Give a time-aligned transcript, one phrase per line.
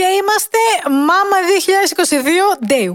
[0.00, 0.58] και είμαστε
[0.90, 1.36] Μάμα
[2.64, 2.92] 2022 Day 1.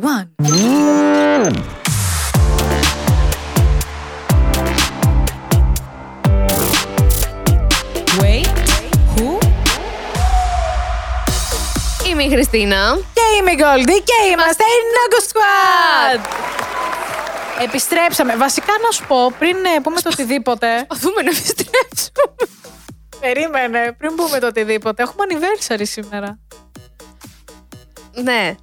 [8.22, 8.48] Wait,
[9.16, 9.28] who?
[12.08, 12.98] Είμαι η Χριστίνα.
[13.14, 16.20] Και είμαι η Goldie και είμαστε η Nogo Squad.
[17.64, 18.36] Επιστρέψαμε.
[18.36, 20.68] Βασικά να σου πω, πριν ε, πούμε το οτιδήποτε.
[20.88, 22.36] Προσπαθούμε να επιστρέψουμε.
[23.20, 25.04] Περίμενε, πριν πούμε το οτιδήποτε.
[25.04, 26.40] Έχουμε anniversary σήμερα.
[28.24, 28.56] Ναι.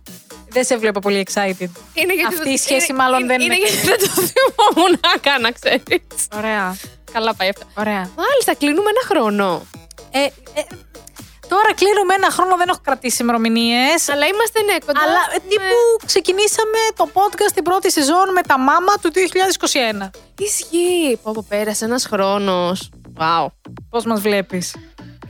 [0.49, 1.71] Δεν σε βλέπω πολύ excited.
[1.95, 3.55] Είναι γιατί Αυτή το- η σχέση είναι- μάλλον είναι- δεν είναι.
[3.55, 3.69] είναι.
[3.69, 6.03] γιατί δεν το θυμόμουν να κάνω, ξέρεις.
[6.37, 6.77] Ωραία.
[7.13, 7.67] Καλά πάει αυτό.
[7.75, 8.11] Ωραία.
[8.17, 9.67] Μάλιστα, κλείνουμε ένα χρόνο.
[10.11, 10.63] Ε, ε,
[11.49, 14.09] τώρα κλείνουμε ένα χρόνο, δεν έχω κρατήσει ημερομηνίες.
[14.09, 15.01] Αλλά είμαστε ναι, κοντά.
[15.01, 20.11] Αλλά ε, έχουμε- τύπου ξεκινήσαμε το podcast την πρώτη σεζόν με τα μάμα του 2021.
[20.39, 21.19] Ισχύει.
[21.23, 22.91] Πω, πω, πέρασε ένας χρόνος.
[23.19, 23.47] Wow.
[23.91, 24.75] Πώς μας βλέπεις;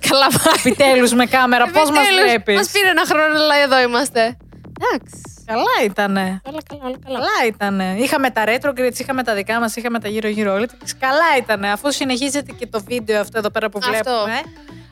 [0.08, 0.54] Καλά πάει.
[0.64, 4.36] Επιτέλους με κάμερα, πώς μας βλέπεις; Μας πήρε ένα χρόνο, αλλά εδώ είμαστε.
[4.80, 5.20] Εντάξει.
[5.46, 6.40] Καλά ήτανε.
[6.44, 7.18] Καλά, καλά, όλα καλά.
[7.18, 7.94] Καλά ήτανε.
[7.98, 10.66] Είχαμε τα retrogrades, είχαμε τα δικά μας, είχαμε τα γύρω-γύρω όλα.
[10.98, 11.70] Καλά ήτανε.
[11.70, 13.90] Αφού συνεχίζεται και το βίντεο αυτό εδώ πέρα που Αυτό.
[13.92, 14.40] βλέπουμε.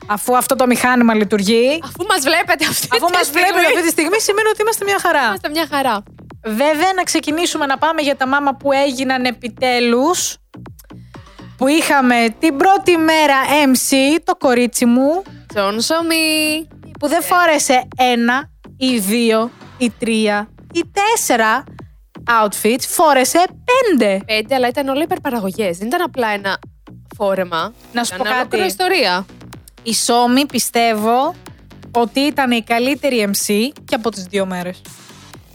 [0.07, 1.79] Αφού αυτό το μηχάνημα λειτουργεί.
[1.83, 4.85] Αφού μας βλέπετε αυτή Αφού τη μας στιγμή, βλέπετε αυτή τη στιγμή, σημαίνει ότι είμαστε
[4.85, 5.25] μια χαρά.
[5.25, 6.03] Είμαστε μια χαρά.
[6.43, 10.35] Βέβαια, να ξεκινήσουμε να πάμε για τα μάμα που έγιναν επιτέλους.
[11.61, 15.21] Που είχαμε την πρώτη μέρα MC, το κορίτσι μου,
[15.53, 16.67] Jeon Somi.
[16.99, 21.63] που δεν φόρεσε ένα ή δύο ή τρία ή τέσσερα
[22.43, 24.21] outfits, φόρεσε πέντε.
[24.25, 25.77] Πέντε, αλλά ήταν όλα υπερπαραγωγές.
[25.77, 26.59] Δεν ήταν απλά ένα
[27.17, 27.73] φόρεμα.
[27.93, 28.37] Να σου Ήταν πω κάτι.
[28.39, 29.25] ολόκληρη ιστορία.
[29.83, 31.35] Η Somi πιστεύω
[31.91, 33.47] ότι ήταν η καλύτερη MC
[33.85, 34.81] και από τις δύο μέρες.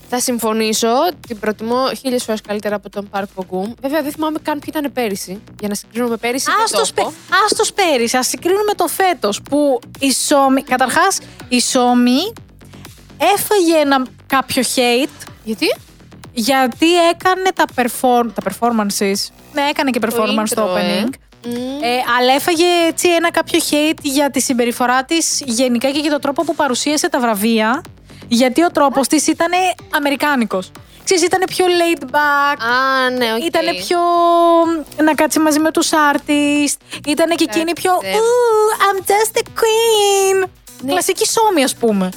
[0.08, 0.88] Θα συμφωνήσω.
[1.26, 3.44] Την προτιμώ χίλιες φορές καλύτερα από τον Park Bo
[3.80, 5.42] Βέβαια, δεν θυμάμαι καν ποιο ήταν πέρυσι.
[5.60, 6.50] Για να συγκρίνουμε πέρυσι.
[6.50, 7.02] Ας δεν το, το σπε...
[7.02, 7.12] πω.
[7.44, 11.18] ας το σπέρις, ας συγκρίνουμε το φέτος που η Σόμη, καταρχάς
[11.48, 12.32] η Σόμη
[13.18, 15.66] έφαγε ένα κάποιο hate Γιατί;
[16.32, 18.26] γιατί έκανε τα, perform...
[18.34, 21.02] τα performances, ναι έκανε και performance στο intro, ε.
[21.02, 21.10] opening,
[21.46, 21.82] Μμμ.
[21.82, 21.88] Ε,
[22.18, 26.44] αλλά έφαγε έτσι ένα κάποιο hate για τη συμπεριφορά της γενικά και για τον τρόπο
[26.44, 27.82] που παρουσίασε τα βραβεία
[28.28, 29.50] γιατί ο τρόπος της ήταν
[29.90, 30.70] αμερικάνικος.
[31.04, 33.44] Ξέρεις, ήταν πιο laid back, Α, ναι, οκ.
[33.44, 33.98] Ήτανε πιο
[35.04, 36.98] να κάτσει μαζί με τους artists.
[37.06, 38.18] Ήτανε και εκείνη πιο Εντάξει.
[38.18, 40.48] Ooh, I'm just a queen.
[40.82, 40.90] Ναι.
[40.92, 42.08] Κλασική Somi ας πούμε.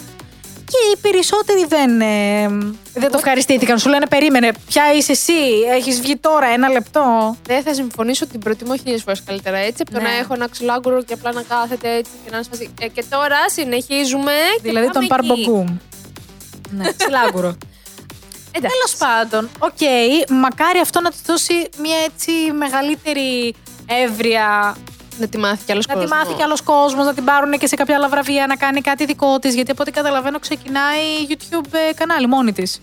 [0.66, 2.48] Και οι περισσότεροι δεν, ε,
[2.94, 3.80] δεν το ευχαριστήθηκαν.
[3.80, 5.34] Σου λένε περίμενε, ποια είσαι εσύ,
[5.72, 7.36] έχεις βγει τώρα ένα λεπτό.
[7.48, 9.82] Δεν θα συμφωνήσω ότι την προτιμώ χίλιες φορές καλύτερα έτσι.
[9.82, 10.10] Από το Ναι.
[10.10, 12.74] να έχω ένα ξυλάγκουρο και απλά να κάθεται έτσι και να είναι σφασί.
[12.82, 14.32] Ε, και τώρα συνεχίζουμε.
[14.56, 15.36] και Δηλαδή τον πάμε εκεί.
[15.38, 15.78] Παρμπογκούμ.
[16.70, 17.58] Ναι, σιλάγκουρο.
[18.52, 18.78] Εντάξει.
[18.78, 19.80] Τέλος πάντων, οκ,
[20.30, 24.76] μακάρι αυτό να τη δώσει μια έτσι μεγαλύτερη εύρια
[25.20, 27.68] Να τη μάθει κι άλλος Να τη μάθει κι άλλος κόσμος, να την πάρουν και
[27.68, 29.54] σε κάποια άλλα βραβεία, να κάνει κάτι δικό της.
[29.56, 32.82] Γιατί από ό,τι καταλαβαίνω, ξεκινάει YouTube ε, κανάλι μόνη της.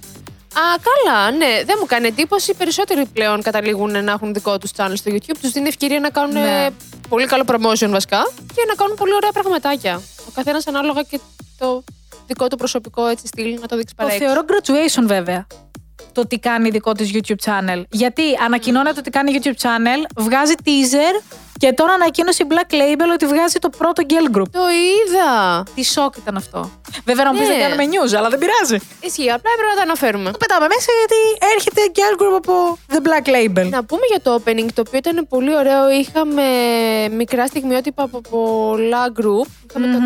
[0.55, 1.63] Α, καλά, ναι.
[1.65, 2.51] Δεν μου κάνει εντύπωση.
[2.51, 5.37] Οι περισσότεροι πλέον καταλήγουν να έχουν δικό τους channel στο YouTube.
[5.41, 6.65] Τους δίνει ευκαιρία να κάνουν Ναι.
[6.65, 6.71] ε,
[7.09, 10.03] πολύ καλό promotion βασικά και να κάνουν πολύ ωραία πραγματάκια.
[10.29, 11.21] Ο καθένας ανάλογα και
[11.59, 11.85] το
[12.27, 14.25] δικό του προσωπικό έτσι στυλ να το δείξει Το παρέξω.
[14.27, 15.47] θεωρώ graduation βέβαια.
[16.13, 17.83] Το ότι κάνει δικό της YouTube channel.
[17.91, 21.23] Γιατί ανακοινώνεται ότι κάνει YouTube channel, βγάζει teaser
[21.59, 24.49] και τώρα ανακοίνωσε η Black Label ότι βγάζει το πρώτο girl group.
[24.51, 25.63] Το είδα.
[25.75, 26.71] Τι σοκ ήταν αυτό.
[27.05, 27.55] Βέβαια να μου πεις Ναι.
[27.55, 28.79] δεν κάνουμε news, αλλά δεν πειράζει.
[29.01, 30.31] Ισχύει, απλά έπρεπε να τα αναφέρουμε.
[30.31, 31.19] Το πετάμε μέσα γιατί
[31.55, 33.69] έρχεται girl group από The Black Label.
[33.71, 35.91] Να πούμε για το opening, το οποίο ήταν πολύ ωραίο.
[35.91, 36.43] Είχαμε
[37.11, 39.47] μικρά στιγμιότυπα από πολλά group.
[39.69, 39.99] Είχαμε το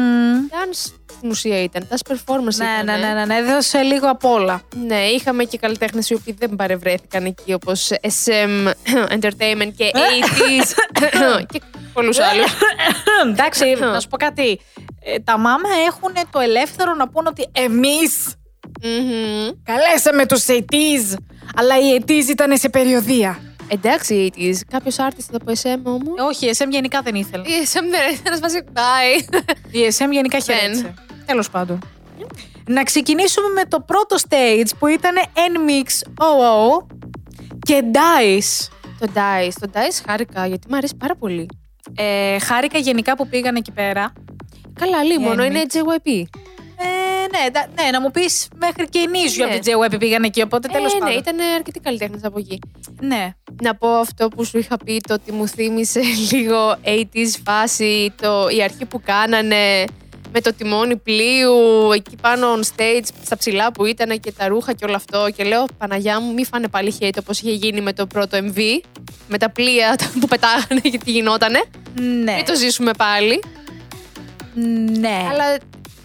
[0.51, 0.83] dance
[1.21, 2.85] στην ουσία ήταν, dance performance Ναι, ήταν.
[2.85, 4.63] ναι, ναι, ναι, ναι, δώσε λίγο απ' όλα.
[4.87, 8.73] Ναι, είχαμε και καλλιτέχνες οι οποίοι δεν παρευρέθηκαν εκεί, όπως SM
[9.19, 10.73] Entertainment και 80s
[11.53, 11.61] και
[11.93, 12.53] πολλούς άλλους.
[13.33, 14.61] Εντάξει, να σου πω κάτι.
[15.05, 18.35] Ε, τα μάμα έχουν το ελεύθερο να πούν ότι εμείς
[19.63, 21.17] καλέσαμε τους 80s,
[21.57, 23.39] αλλά οι 80s ήταν σε περιοδία.
[23.73, 24.55] Εντάξει, 80s.
[24.71, 27.43] Κάποιος artist από SM όμως; Ε, όχι, η SM γενικά δεν ήθελε.
[27.49, 28.65] Η SM δεν ήταν να σπάσει.
[28.75, 29.35] Bye.
[29.71, 30.95] Η SM γενικά χαιρέτησε.
[31.31, 31.79] Τέλος πάντων.
[32.67, 35.89] Να ξεκινήσουμε με το πρώτο stage που ήταν NMIX
[36.23, 36.87] OO
[37.59, 38.69] και Dice.
[38.99, 39.53] Το Dice.
[39.61, 41.47] Το Dice χάρηκα γιατί μου αρέσει πάρα πολύ.
[41.97, 44.13] Ε, χάρηκα γενικά που πήγαν εκεί πέρα.
[44.81, 45.47] Καλά, λίμωνο, NMIX.
[45.47, 46.23] είναι JYP.
[46.83, 46.87] Ε,
[47.39, 49.55] ναι, τα- ναι, να μου πεις μέχρι και οι νήσου Ναι.
[49.55, 51.15] από την JWeb πήγαν εκεί, οπότε τέλος ε, πάντων.
[51.15, 52.59] Ναι, ήταν αρκετοί καλλιτέχνες από εκεί.
[53.01, 53.31] Ναι.
[53.63, 56.01] Να πω αυτό που σου είχα πει, το ότι μου θύμισε
[56.33, 59.85] λίγο 80s φάση, το, η αρχή που κάνανε
[60.33, 61.55] με το τιμόνι πλοίου,
[61.95, 65.29] εκεί πάνω on stage, στα ψηλά που ήταν και τα ρούχα και όλο αυτό.
[65.37, 68.61] Και λέω, Παναγιά μου, μη φάνε πάλι hate όπως είχε γίνει με το πρώτο MV,
[69.29, 71.63] με τα πλοία που πετάγανε και τι γινότανε.
[72.01, 72.33] Ναι.
[72.35, 73.43] Μην το ζήσουμε πάλι.
[75.01, 75.27] Ναι.
[75.31, 75.45] Αλλά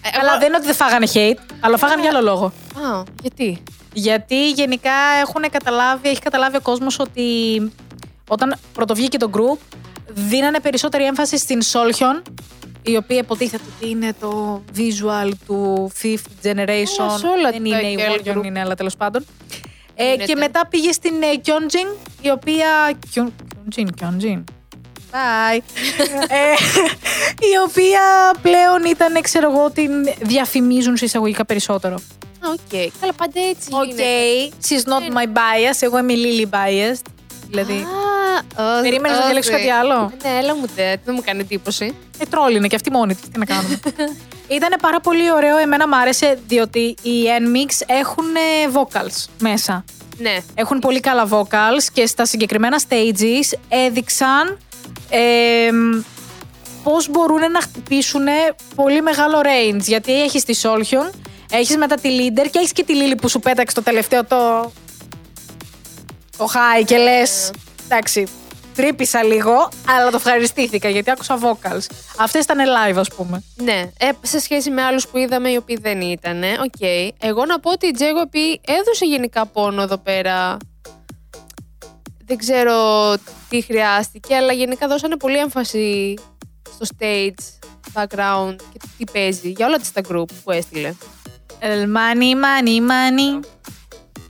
[0.08, 2.46] Ε, Αλλά εγώ- δεν είναι ότι δεν φάγανε hate, αλλά φάγανε για άλλο λόγο.
[2.46, 3.64] Α, γιατί;
[3.94, 7.24] Γιατί γενικά έχουν καταλάβει, έχει καταλάβει ο κόσμος ότι
[8.28, 9.60] όταν πρωτοβγήκε το group,
[10.08, 12.22] δίνανε περισσότερη έμφαση στην Solhyon,
[12.86, 17.00] η οποία υποτίθεται ότι είναι το visual του fifth generation.
[17.08, 18.44] Όλα, σε όλα δεν τα είναι η girl Warrior, group.
[18.46, 19.26] είναι, αλλά τέλος πάντων.
[19.96, 20.26] Ε, Γίνεται.
[20.26, 22.94] και μετά πήγε στην ε, Kyunjin, η οποία.
[23.16, 23.28] Kyun-
[23.80, 24.44] Kyunjin, Kyunjin.
[25.12, 25.60] Bye.
[26.28, 26.54] ε,
[27.40, 28.02] η οποία
[28.42, 29.92] πλέον ήταν, ξέρω εγώ, την
[30.22, 31.96] διαφημίζουν σε εισαγωγικά περισσότερο.
[31.96, 32.92] Α, οκ.
[33.00, 34.04] Καλά, πάντα έτσι Οκ, γίνεται.
[34.68, 35.78] she's not my bias.
[35.80, 37.06] Εγώ είμαι Lily biased.
[37.48, 37.88] Δηλαδή.
[38.56, 41.96] Α, Περίμενες να διαλέξω κάτι άλλο; Ναι, έλα μου τε, δεν μου κάνει εντύπωση.
[42.18, 43.30] Ε, τρόλ είναι και αυτή μόνη της.
[43.30, 43.80] Τι να κάνουμε.
[44.58, 45.58] Ήταν πάρα πολύ ωραίο.
[45.58, 49.84] Εμένα μου άρεσε διότι οι Nmix έχουν ε, vocals μέσα.
[50.18, 50.38] Ναι.
[50.56, 54.58] Έχουν πολύ καλά vocals και στα συγκεκριμένα stages έδειξαν
[55.10, 55.70] ε,
[56.84, 58.26] πώς μπορούν να χτυπήσουν
[58.76, 59.80] πολύ μεγάλο range.
[59.82, 61.14] Γιατί έχεις τη Solhyon,
[61.52, 64.72] έχεις μετά τη Leader και έχεις και τη Lily που σου πέταξε το τελευταίο το,
[66.38, 67.52] το high και λες
[67.86, 68.28] εντάξει,
[68.76, 71.86] τρύπησα λίγο, αλλά το ευχαριστήθηκα γιατί άκουσα vocals.
[72.18, 73.44] Αυτές ήταν live ας πούμε.
[73.56, 76.44] Ναι, ε, σε σχέση με άλλους που είδαμε οι οποίοι δεν ήταν.
[76.44, 76.82] Οκ.
[77.20, 80.58] Εγώ να πω ότι η JYP έδωσε γενικά πόνο εδώ πέρα.
[82.26, 83.14] Δεν ξέρω
[83.50, 86.14] τι χρειάστηκε, αλλά γενικά δώσανε πολύ έμφαση
[86.74, 90.94] στο stage, background και το τι παίζει για όλα τις τα group που έστειλε.
[91.60, 93.46] Ε, Money, money, money.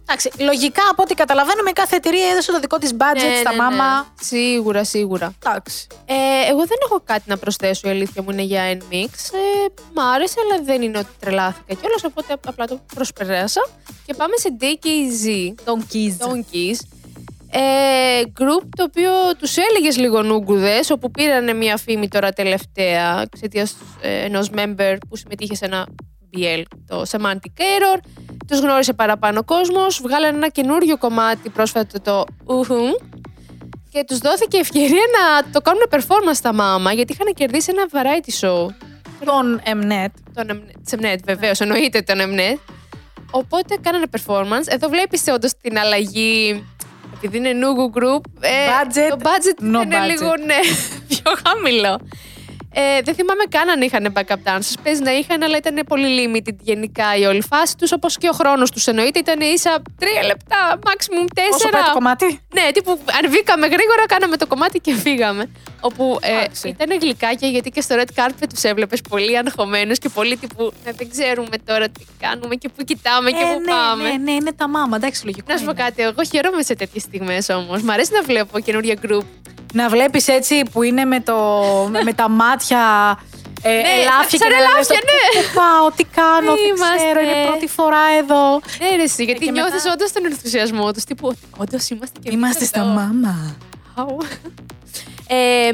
[0.07, 3.55] Εντάξει, λογικά από ό,τι καταλαβαίνουμε, κάθε εταιρεία έδωσε το δικό της budget Ναι, στα ναι,
[3.55, 3.61] ναι.
[3.61, 4.13] μάμα.
[4.21, 5.33] Σίγουρα, σίγουρα.
[5.45, 5.87] Εντάξει.
[6.05, 6.13] Ε,
[6.49, 9.13] εγώ δεν έχω κάτι να προσθέσω, η αλήθεια μου είναι για NMix.
[9.33, 13.67] Ε, μ' άρεσε, αλλά δεν είναι ότι τρελάθηκα κιόλας, οπότε απλά το προσπεράσα.
[14.05, 16.27] Και πάμε σε DKZ, Donkeys.
[16.27, 16.79] Donkeys.
[17.57, 23.75] Ε, group το οποίο τους έλεγες λίγο νούγκουδες, όπου πήρανε μια φήμη τώρα τελευταία, εξαιτίας
[24.01, 25.87] ε, ενός member που συμμετείχε σε ένα
[26.35, 27.99] BL, το Semantic Error.
[28.47, 33.15] Τους γνώρισε παραπάνω κόσμος, βγάλανε ένα καινούριο κομμάτι πρόσφατα το Uhum
[33.95, 38.45] και τους δόθηκε ευκαιρία να το κάνουν performance στα μάμα, γιατί είχαν κερδίσει ένα variety
[38.47, 38.67] show.
[39.25, 40.11] Τον Mnet.
[40.33, 42.59] Τον Mnet, Mnet βεβαίως, εννοείται τον Mnet.
[43.31, 44.65] Οπότε κάνανε performance.
[44.67, 46.65] Εδώ βλέπεις όντως την αλλαγή.
[47.15, 48.21] Επειδή είναι Nugu Group.
[48.39, 50.07] ε, Budget, το budget no είναι budget.
[50.07, 50.59] λίγο ναι,
[51.09, 51.99] πιο χαμηλό.
[52.77, 54.73] Ε, δεν θυμάμαι καν αν είχαν backup dancers.
[54.83, 57.91] Παίζει να είχαν, αλλά ήταν πολύ limited γενικά η όλη φάση τους.
[57.91, 59.19] Όπως και ο χρόνος τους εννοείται.
[59.19, 61.71] Ήταν ίσα τρία λεπτά, maximum Όσο τέσσερα.
[61.71, 62.25] πάει το κομμάτι.
[62.53, 65.49] Ναι, τύπου ανεβήκαμε γρήγορα, κάναμε το κομμάτι και φύγαμε.
[65.81, 66.67] Όπου ε, Εντάξει.
[66.67, 70.91] ήταν γλυκάκια γιατί και στο red carpet τους έβλεπες πολύ αγχωμένους και πολύ τύπου «Ναι,
[70.91, 74.09] δεν ξέρουμε τώρα τι κάνουμε και πού κοιτάμε και Ε, πού ναι, πάμε.
[74.09, 74.95] ναι, ναι, είναι τα μάμα.
[74.95, 75.45] Εντάξει, λογικό.
[75.51, 75.81] Να σου πω είναι.
[75.83, 77.81] κάτι, εγώ χαίρομαι σε τέτοιες στιγμές όμως.
[77.81, 79.23] Μ' αρέσει να βλέπω καινούργια group.
[79.75, 81.35] Να βλέπεις έτσι που είναι με, το,
[82.03, 82.79] με τα μάτια.
[83.61, 85.41] Ε, Ναι, ελάφια σαν και να ελάφια, λες το, ναι.
[85.41, 86.95] Πού πάω, τι κάνω, δεν Είμαστε.
[86.95, 88.59] ξέρω, είναι πρώτη φορά εδώ.
[88.79, 91.03] Ναι, ρε, εσύ, γιατί και νιώθεις μετά- όντως τον ενθουσιασμό τους.
[91.03, 92.89] Τύπου, όντως είμαστε και εμείς Είμαστε στα εδώ.
[92.89, 93.55] μάμα.
[93.95, 94.17] Αου.
[95.27, 95.69] Ε,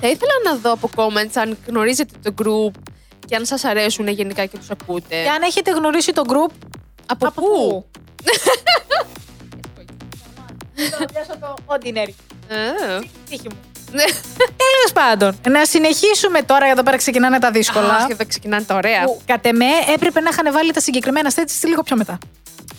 [0.00, 2.80] θα ήθελα να δω από comments αν γνωρίζετε το group
[3.26, 5.22] και αν σας αρέσουν γενικά και τους ακούτε.
[5.22, 6.52] Και αν έχετε γνωρίσει το group,
[7.06, 7.84] Από, από πού;
[10.90, 12.12] πού; Θα πιάσω το ordinary.
[12.48, 12.98] Ε,
[13.30, 13.58] Τύχη μου.
[13.92, 14.02] ναι.
[14.64, 17.94] Τέλος πάντων, να συνεχίσουμε τώρα, γιατί εδώ πέρα ξεκινάνε τα δύσκολα.
[17.94, 19.04] Αχ, εδώ ξεκινάνε τα ωραία.
[19.04, 22.18] που κατ' εμέ έπρεπε να είχαν βάλει τα συγκεκριμένα stages λίγο πιο μετά.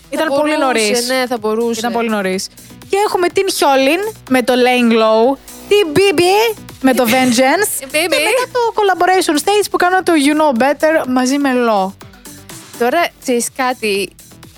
[0.10, 1.08] Ήταν Θα πολύ μπορούσε, νωρίς.
[1.08, 1.80] Ναι, θα μπορούσε.
[1.80, 2.48] Ήταν πολύ νωρίς.
[2.90, 5.38] Και έχουμε την Χιόλιν με το Lane Glow,
[5.70, 6.22] την BB
[6.82, 7.84] με το Vengeance.
[7.84, 8.10] Ε, και baby.
[8.10, 11.92] μετά το collaboration stage που κάνω το You Know Better μαζί με Lo.
[12.80, 14.10] Τώρα, ξέρεις κάτι,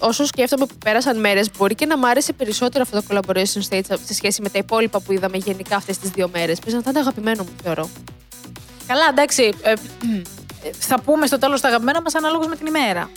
[0.02, 3.98] όσο σκέφτομαι που πέρασαν μέρες, μπορεί και να μ' άρεσε περισσότερο αυτό το collaboration stage
[4.06, 6.60] σε σχέση με τα υπόλοιπα που είδαμε γενικά αυτές τις δύο μέρες.
[6.60, 7.90] Πες να θα είναι αγαπημένο μου, θεωρώ.
[8.88, 9.54] Καλά, εντάξει.
[9.62, 9.76] ε, ε,
[10.80, 13.10] θα πούμε στο τέλος τα αγαπημένα μας αναλόγως με την ημέρα.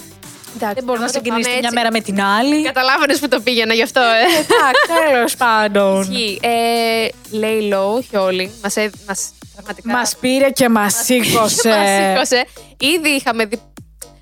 [0.56, 2.62] Εντάξει, Δεν μπορεί να άμα το συγκρινήσει πάμε τη μια έτσι- μέρα με την άλλη.
[2.64, 4.22] Καταλάβαινες που το πήγαινα γι' αυτό, ε.
[4.40, 6.00] Εντάξει, τέλος πάντων.
[6.00, 6.38] Ισχύει.
[6.42, 8.50] Ε, λέει low, χιόλι.
[8.62, 9.92] Μας, έ- μας, πραγματικά...
[9.92, 11.68] Μας πήρε και μας σήκωσε.
[11.68, 11.88] Μας
[12.28, 12.44] σήκωσε.
[12.78, 13.60] Ήδη είχαμε δει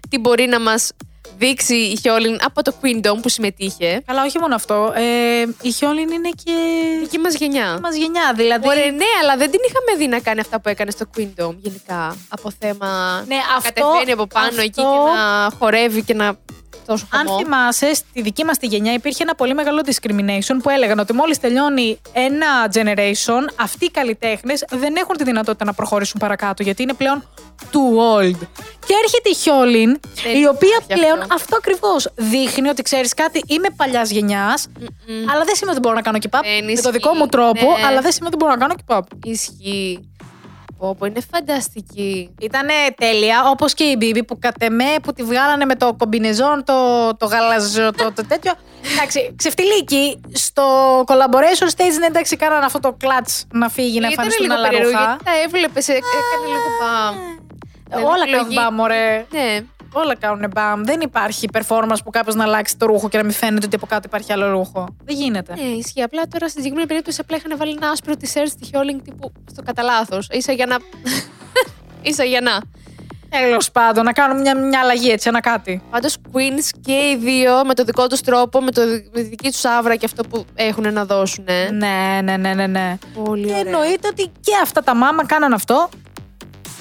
[0.09, 0.91] τι μπορεί να μας
[1.39, 4.03] δείξει η Χιόλιν από το Queendom που συμμετείχε.
[4.07, 4.93] Καλά, όχι μόνο αυτό.
[4.97, 5.03] Ε,
[5.63, 6.53] η Χιόλιν είναι και.
[7.01, 7.79] Δική μας γενιά.
[7.83, 8.33] μας γενιά.
[8.37, 8.69] Δηλαδή.
[8.69, 12.17] Ωραία, ναι, αλλά δεν την είχαμε δει να κάνει αυτά που έκανε στο Queendom γενικά.
[12.29, 16.37] Από θέμα Ναι, να αυτό- κατεβαίνει από πάνω εκεί αυτό- και να χορεύει και να
[16.87, 17.39] τόσο Αν χαμό.
[17.39, 21.39] θυμάσαι, στη δική μας τη γενιά υπήρχε ένα πολύ μεγάλο discrimination που έλεγαν ότι μόλις
[21.39, 26.93] τελειώνει ένα generation, αυτοί οι καλλιτέχνες δεν έχουν τη δυνατότητα να προχωρήσουν παρακάτω γιατί είναι
[26.95, 27.29] πλέον
[27.73, 28.37] too old.
[28.87, 31.35] Και έρχεται η Χιόλιν, Δεν η οποία υπάρχει πλέον αυτό.
[31.35, 34.67] αυτό, ακριβώς δείχνει ότι ξέρεις κάτι, είμαι παλιάς γενιάς,
[35.33, 36.43] αλλά δεν σημαίνει ότι μπορώ να κάνω keep up.
[36.43, 37.87] Δεν Με το δικό ισχύει, μου τρόπο, ναι.
[37.87, 39.03] αλλά δεν σημαίνει ότι μπορώ να κάνω keep up.
[39.25, 40.12] Ισχύει.
[40.83, 42.35] Πω, πω, είναι φανταστική.
[42.41, 46.65] Ήταν τέλεια, όπως και η Μπίμπι που κατ' εμέ που τη βγάλανε με το κομπινεζόν,
[46.65, 46.75] το,
[47.17, 48.53] το γαλαζό, το, το τέτοιο.
[48.95, 50.21] Εντάξει, ξεφτιλίκι.
[50.33, 50.65] Στο
[51.07, 54.69] collaboration stage ναι, εντάξει, κάνανε αυτό το κλατς να φύγει, να Ήταν εμφανιστούν λίγο άλλα
[54.69, 55.05] περίεργο, ρούχα.
[55.05, 57.15] γιατί τα έβλεπες, έκανε λίγο μπαμ.
[57.95, 58.55] Με Όλα επιλογή.
[58.55, 59.25] κάνουν μπαμ, ωραία.
[59.31, 59.61] Ναι,
[59.93, 60.83] Όλα κάνουν μπαμ.
[60.85, 63.87] Δεν υπάρχει performance που κάποιο να αλλάξει το ρούχο και να μην φαίνεται ότι από
[63.87, 64.89] κάτω υπάρχει άλλο ρούχο.
[65.05, 65.55] Δεν γίνεται.
[65.55, 66.03] ναι, ισχύει.
[66.03, 69.63] Απλά τώρα στην συγκεκριμένη περίπτωση απλά είχαν βάλει ένα άσπρο t-shirt στη Howling τύπου στο
[69.63, 70.29] κατά λάθος.
[70.39, 70.77] σα για να.
[72.11, 72.61] ίσα για να.
[73.41, 75.83] Τέλος πάντων, να κάνουμε μια, μια αλλαγή έτσι, ένα κάτι.
[75.91, 78.81] Πάντως, Queens και οι δύο με το δικό τους τρόπο, με, το,
[79.13, 81.45] με τη δική τους άβρα και αυτό που έχουν να δώσουν.
[81.45, 82.67] Ναι, ναι, ναι, ναι.
[82.67, 82.99] ναι.
[83.25, 83.63] Πολύ Και ωραία.
[83.67, 85.89] εννοείται ότι και αυτά τα μάμα κάναν αυτό.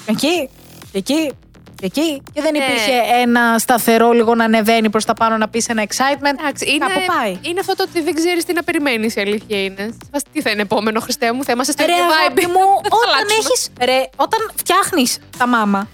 [0.06, 0.48] Εκεί,
[0.92, 1.51] και εκεί, και
[1.86, 2.22] εκεί.
[2.32, 2.58] Και δεν Ναι.
[2.58, 6.38] υπήρχε ένα σταθερό λίγο να ανεβαίνει προς τα πάνω να πεις ένα excitement.
[6.40, 7.38] Εντάξει, είναι, Κάπου πάει.
[7.42, 9.82] είναι αυτό το ότι δεν ξέρεις τι να περιμένεις, η αλήθεια είναι.
[9.82, 12.50] Σε φάση, Τι θα είναι επόμενο, Χριστέ μου, θα είμαστε στο Ρε ίδιο αγάπη vibe.
[12.50, 12.60] μου,
[12.90, 13.38] Θα όταν αλλάξουμε.
[13.38, 15.88] έχεις, ρε, όταν φτιάχνεις τα μάμα,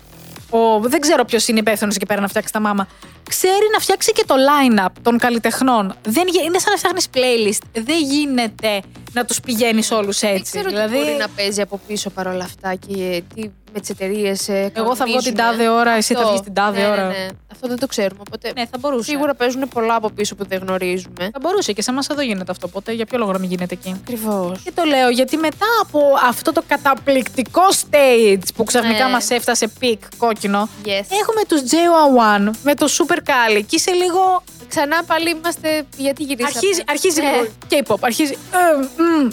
[0.50, 2.88] ο, δεν ξέρω ποιος είναι υπεύθυνος εκεί πέρα να φτιάξει τα μάμα.
[3.28, 5.94] Ξέρει να φτιάξει και το line-up των καλλιτεχνών.
[6.02, 7.66] Δεν, γι- είναι σαν να φτιάχνεις playlist.
[7.72, 8.80] Δεν γίνεται
[9.12, 10.32] να τους πηγαίνεις όλους έτσι.
[10.36, 13.90] Δεν ξέρω δηλαδή, τι μπορεί να παίζει από πίσω παρόλα αυτά και τι με τις
[13.90, 14.48] εταιρείες.
[14.48, 17.06] εγώ θα βγω την τάδε ώρα, εσύ θα βγεις την τάδε ναι, ώρα.
[17.06, 17.26] Ναι, ναι.
[17.52, 18.20] Αυτό δεν το ξέρουμε.
[18.26, 19.10] Οπότε Ναι, θα μπορούσε.
[19.10, 21.30] σίγουρα παίζουν πολλά από πίσω που δεν γνωρίζουμε.
[21.32, 22.66] Θα μπορούσε και σε εμάς εδώ γίνεται αυτό.
[22.66, 24.60] Οπότε για ποιο λόγο να μην γίνεται εκεί; Ακριβώς.
[24.64, 29.10] Και το λέω γιατί μετά από αυτό το καταπληκτικό stage που ξαφνικά Ναι.
[29.12, 30.88] μας έφτασε peak κόκκινο, Yes.
[31.22, 35.86] έχουμε τους JO1 με το SuperCali και είσαι λίγο Ξανά πάλι είμαστε.
[35.96, 37.30] Γιατί γυρίσαμε; Αρχίζει, αρχίζει Ναι.
[37.30, 38.32] λίγο K-pop, αρχίζει.
[38.32, 39.28] ε, μ.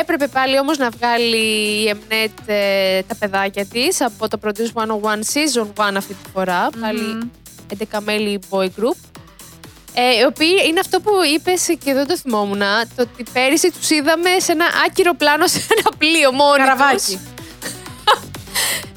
[0.00, 4.84] Έπρεπε πάλι όμως να βγάλει η Mnet ε, τα παιδάκια της από το Produce 101
[4.84, 6.68] Season 1 αυτή τη φορά.
[6.80, 7.30] Πάλι
[7.92, 8.96] 11 μέλη boy group.
[9.94, 12.58] Ε, οι οποίοι είναι αυτό που είπες και δεν το θυμόμουν,
[12.96, 16.64] το ότι πέρυσι τους είδαμε σε ένα άκυρο πλάνο σε ένα πλοίο μόνοι τους.
[16.66, 17.18] Καραβάκι.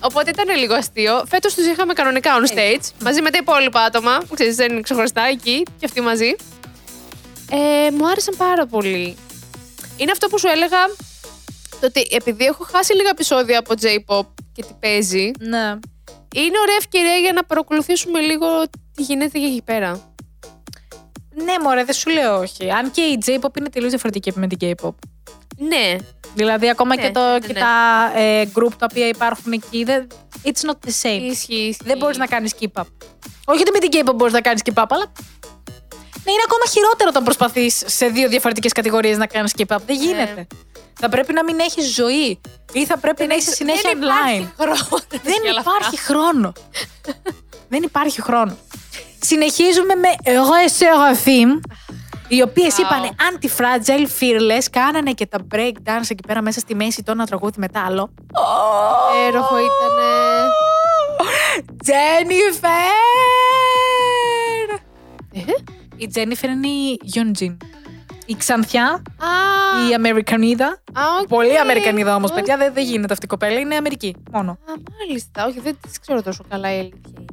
[0.03, 1.24] Οπότε ήταν λίγο αστείο.
[1.27, 4.24] Φέτος τους είχαμε κανονικά on stage, μαζί με τα υπόλοιπα άτομα.
[4.33, 6.36] Ξέρεις, δεν είναι ξεχωριστά εκεί και αυτοί μαζί.
[7.51, 9.15] Ε, μου άρεσαν πάρα πολύ.
[9.98, 10.77] Είναι αυτό που σου έλεγα,
[11.79, 15.67] το ότι επειδή έχω χάσει λίγα επεισόδια από J-pop και τι παίζει, Ναι.
[16.36, 18.48] είναι ωραία ευκαιρία για να παρακολουθήσουμε λίγο
[18.95, 20.12] τι γίνεται και εκεί πέρα.
[21.35, 22.71] Ναι, μωρέ, δεν σου λέω όχι.
[22.71, 24.93] Αν και η J-pop είναι τελείως διαφορετική με την K-pop.
[25.57, 25.95] Ναι,
[26.35, 27.59] Δηλαδή, ακόμα Ναι, και, το, ναι, και ναι.
[27.59, 30.07] τα ε, group τα οποία υπάρχουν εκεί, δεν,
[30.43, 31.21] it's not the same.
[31.21, 31.25] ισχύει.
[31.31, 31.77] ισχύει.
[31.83, 32.85] Δεν μπορείς να κάνεις keep up.
[33.45, 35.11] Όχι ότι με την K-pop μπορείς να κάνεις keep up, αλλά.
[36.25, 39.79] Ναι, είναι ακόμα χειρότερο όταν προσπαθείς σε δύο διαφορετικές κατηγορίες να κάνεις keep up.
[39.85, 40.47] Δεν γίνεται.
[40.99, 42.41] Θα πρέπει να μην έχεις ζωή
[42.73, 44.53] ή θα πρέπει να είσαι συνέχεια δεν υπάρχει online.
[44.57, 45.71] χρόνος Δεν για όλα αυτά.
[45.77, 46.51] υπάρχει χρόνο.
[47.73, 48.57] Δεν υπάρχει χρόνο.
[49.25, 51.59] Συνεχίζουμε με Roy Seraphim,
[52.27, 52.79] οι οποίες Wow.
[52.79, 57.25] είπαν anti-fragile, fearless, κάνανε και τα break dance εκεί πέρα μέσα στη μέση το ένα
[57.25, 58.13] τραγούδι μετά άλλο.
[59.27, 59.97] Έροχο ήταν.
[61.85, 62.69] Jennifer!
[65.33, 65.39] Ε;
[65.97, 67.57] Η Jennifer είναι η Yunjin.
[68.25, 68.85] Η ξανθιά,
[69.17, 70.65] Α, η Αμερικανίδα.
[70.93, 71.27] α, οκ.
[71.27, 72.35] Πολύ Αμερικανίδα όμως, Οκ.
[72.35, 72.57] παιδιά.
[72.57, 73.59] Δεν, δεν γίνεται αυτή η κοπέλα.
[73.59, 74.51] Είναι Αμερική μόνο.
[74.51, 74.57] Α,
[74.99, 75.45] μάλιστα.
[75.45, 77.25] Όχι, δεν τις ξέρω τόσο καλά η αλήθεια είναι.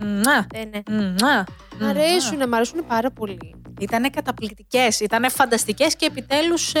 [0.00, 0.98] Μουά, Ε, ναι.
[0.98, 1.44] μουά,
[1.80, 3.54] Μ' αρέσουν, μ' αρέσουν πάρα πολύ.
[3.80, 6.80] Ήταν καταπληκτικές, ήταν φανταστικές και επιτέλους ε,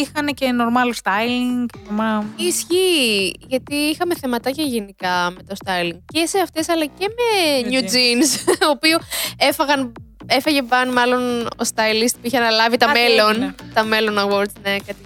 [0.00, 1.78] είχαν και normal styling.
[1.90, 2.24] Μα...
[2.36, 5.98] Ισχύει, γιατί είχαμε θεματάκια γενικά με το styling.
[6.06, 9.00] Και σε αυτές, αλλά και με New New Jeans, ο οποίος
[9.36, 9.92] έφαγαν,
[10.26, 13.30] έφαγε μπαν μάλλον ο stylist που είχε αναλάβει τα Κάτι μέλλον.
[13.30, 13.54] έγινε.
[13.74, 14.96] Τα μέλλον awards, ναι, κάτι.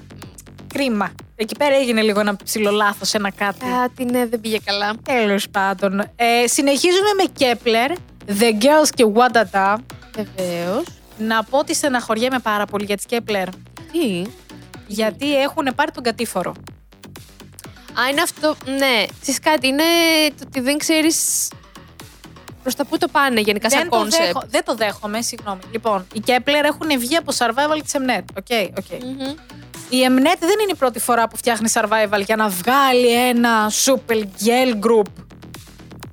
[0.75, 1.15] Κρίμα.
[1.37, 3.65] Εκεί πέρα έγινε λίγο ένα ψηλό λάθο, ένα κάτι.
[3.67, 4.93] Κάτι, ναι, δεν πήγε καλά.
[5.03, 6.01] Τέλος πάντων.
[6.17, 7.91] Ε, συνεχίζουμε με Kepler,
[8.41, 9.77] The Girls και Wadada.
[10.15, 10.85] Βεβαίως.
[11.19, 13.47] Να πω ότι στεναχωριέμαι πάρα πολύ για τις Kep1er.
[13.93, 14.23] Τι;
[14.87, 16.51] Γιατί έχουν πάρει τον κατήφορο.
[18.01, 18.57] Α, είναι αυτό.
[18.79, 19.83] Ναι, ξέρεις κάτι, είναι
[20.39, 21.49] το ότι δεν ξέρεις
[22.63, 24.25] προς τα πού το πάνε γενικά σαν δεν, το κόνσεπτ.
[24.25, 25.61] δέχω- δεν το δέχομαι, συγγνώμη.
[25.73, 28.25] Λοιπόν, οι Kep1er έχουν βγει από survival της Mnet.
[28.39, 28.47] Οκ,
[28.79, 29.01] οκ.
[29.89, 34.17] Η Mnet δεν είναι η πρώτη φορά που φτιάχνει survival για να βγάλει ένα super
[34.17, 35.07] girl group.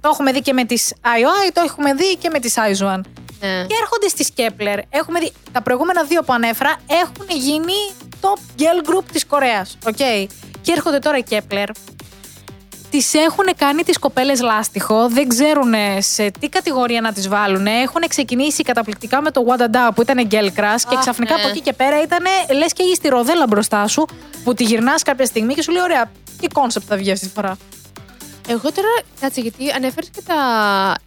[0.01, 3.01] Το έχουμε δει και με τις I.O.I, το έχουμε δει και με τις IZOAN.
[3.40, 3.66] Ναι.
[3.68, 4.79] Και έρχονται στις Kep1er.
[4.90, 7.74] Έχουμε δει, τα προηγούμενα δύο που ανέφερα έχουν γίνει
[8.22, 9.78] top girl group της Κορέας.
[9.86, 9.96] Οκ.
[10.62, 11.67] Και έρχονται τώρα οι Kep1er.
[12.91, 17.65] Τις έχουν κάνει τις κοπέλες λάστιχο, δεν ξέρουν σε τι κατηγορία να τις βάλουν.
[17.65, 21.36] Έχουν ξεκινήσει καταπληκτικά με το Wa Da Da που ήταν girl crush και Αχ, ξαφνικά
[21.36, 21.41] ναι.
[21.41, 22.24] από εκεί και πέρα ήταν
[22.57, 24.05] λες και έχεις τη ροδέλα μπροστά σου
[24.43, 27.31] που τη γυρνάς κάποια στιγμή και σου λέει ωραία, τι concept θα βγει αυτή τη
[27.33, 27.57] φορά;
[28.48, 28.88] Εγώ τώρα,
[29.19, 30.36] κάτσε, γιατί ανέφερες και τα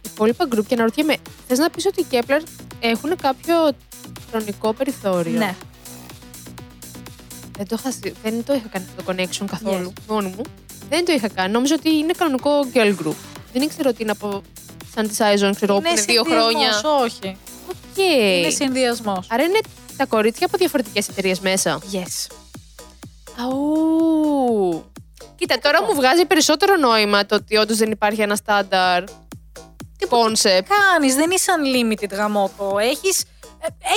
[0.05, 1.15] υπόλοιπα group και αναρωτιέμαι,
[1.47, 2.41] θες να πεις ότι οι Kep1er
[2.79, 3.55] έχουν κάποιο
[4.29, 5.55] χρονικό περιθώριο; Ναι.
[7.57, 9.93] Δεν το, είχα, συ- δεν το είχα κάνει αυτό το connection καθόλου.
[10.07, 10.41] Μόνο μου.
[10.89, 11.51] Δεν το είχα κάνει.
[11.51, 13.15] Νόμιζα ότι είναι κανονικό girl group.
[13.53, 14.41] Δεν ήξερα ότι είναι από
[14.95, 16.81] σαν τη Aizon, ξέρω εγώ, που είναι δύο συνδυασμός, χρόνια.
[17.01, 17.37] όχι.
[17.69, 17.97] Οκ.
[17.97, 19.27] Είναι συνδυασμός.
[19.29, 19.59] Άρα είναι
[19.97, 21.79] τα κορίτσια από διαφορετικές εταιρείες μέσα.
[21.91, 22.27] Yes.
[23.39, 24.91] Αού.
[25.35, 29.03] Κοίτα, τώρα μου βγάζει περισσότερο νόημα το ότι όντως δεν υπάρχει ένα στάνταρ
[30.09, 30.65] concept.
[30.67, 32.77] Κάνεις, δεν είσαι unlimited γαμότο.
[32.79, 33.23] Έχεις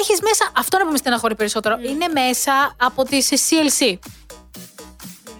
[0.00, 0.50] έχεις μέσα.
[0.56, 1.78] Αυτό να με στεναχωρεί περισσότερο.
[1.82, 3.98] Είναι μέσα από τη CLC.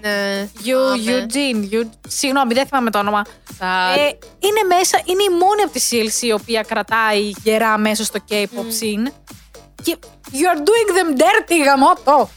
[0.00, 0.48] Ναι.
[0.64, 1.26] You, θυμάμαι.
[1.28, 1.74] Eugene.
[1.74, 3.22] You, συγγνώμη, δεν θυμάμαι το όνομα.
[3.58, 3.96] Sad.
[3.98, 4.02] Ε,
[4.38, 8.68] είναι μέσα, είναι η μόνη από τη CLC η οποία κρατάει γερά μέσα στο K-pop
[8.80, 9.12] scene.
[9.82, 9.96] Και
[10.32, 12.28] you are doing them dirty, γαμότο.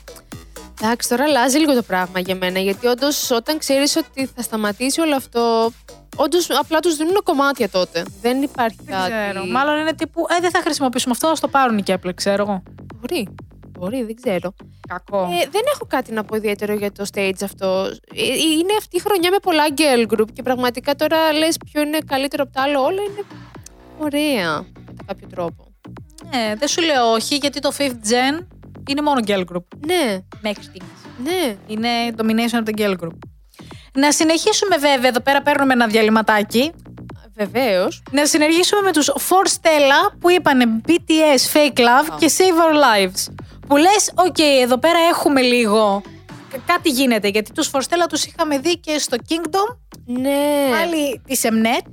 [0.84, 2.60] Εντάξει, τώρα αλλάζει λίγο το πράγμα για μένα.
[2.60, 5.72] Γιατί όντως όταν ξέρεις ότι θα σταματήσει όλο αυτό.
[6.16, 8.06] Όντως απλά τους δίνουν κομμάτια τότε.
[8.22, 9.12] Δεν υπάρχει Δεν κάτι.
[9.12, 9.46] ξέρω.
[9.46, 12.64] Μάλλον είναι τύπου, ε, δεν θα χρησιμοποιήσουμε αυτό, ας το πάρουν οι Kepler, ξέρω εγώ.
[12.96, 13.28] Μπορεί.
[13.82, 14.54] Μπορεί, δεν ξέρω.
[14.88, 15.18] Κακό.
[15.24, 17.92] Ε, δεν έχω κάτι να πω ιδιαίτερο για το stage αυτό.
[18.16, 21.98] Ε, είναι αυτή η χρονιά με πολλά girl group και πραγματικά τώρα λες ποιο είναι
[22.06, 22.82] καλύτερο από το άλλο.
[22.82, 23.24] Όλα είναι
[23.98, 25.74] ωραία κατά κάποιο τρόπο.
[26.32, 28.46] Ναι, δεν σου λέω όχι, γιατί το 5th gen
[28.90, 29.66] είναι μόνο girl group.
[29.86, 30.92] Ναι, Μέχρι στιγμής.
[31.24, 31.56] ναι.
[31.68, 33.18] Είναι domination από την girl group.
[33.94, 36.72] Να συνεχίσουμε βέβαια, εδώ πέρα παίρνουμε ένα διαλειμματάκι.
[37.36, 38.04] Βεβαίως.
[38.12, 43.34] Να συνεχίσουμε με τους Forestella που είπανε BTS, Fake Love και Save Our Lives.
[43.72, 46.02] Που λες, οκ, εδώ πέρα έχουμε λίγο,
[46.66, 49.76] κάτι γίνεται, γιατί τους Forestella τους είχαμε δει και στο Kingdom,
[50.06, 50.70] Ναι.
[50.72, 51.86] πάλι της Mnet,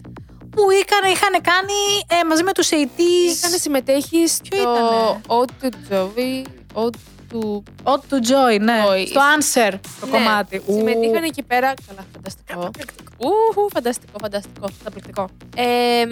[0.50, 5.64] που είχαν, είχαν κάνει ε, μαζί με τους 80s, Είχαν συμμετέχει Ποιο στο ήτανε; Ode
[5.64, 6.46] to Joey,
[6.84, 6.96] Ode
[7.32, 7.62] to...
[7.92, 9.06] Odd to Joy, ναι, Joy.
[9.06, 10.62] στο Answer το Ναι, κομμάτι.
[10.66, 11.74] Ου, Συμμετείχαν εκεί πέρα.
[11.88, 12.70] Καλά, φανταστικό.
[13.18, 14.68] Ου, φανταστικό, φανταστικό.
[14.78, 15.28] Καταπληκτικό.
[15.56, 16.04] Ε,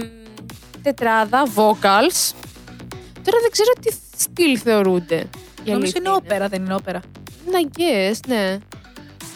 [0.82, 2.35] τετράδα, vocals.
[3.25, 5.28] Τώρα δεν ξέρω τι στυλ θεωρούνται.
[5.66, 7.00] Η Νομίζω αλήθεια είναι όπερα, δεν είναι όπερα.
[7.52, 8.58] Να guess, ναι.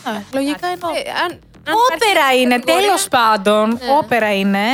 [0.05, 0.99] Α, λογικά είναι όπερα.
[0.99, 1.31] Ε, αν,
[1.69, 3.69] αν Όπερα υπάρχει είναι, κατηγορία- τέλος πάντων.
[3.69, 3.79] Ναι.
[4.03, 4.67] Όπερα είναι.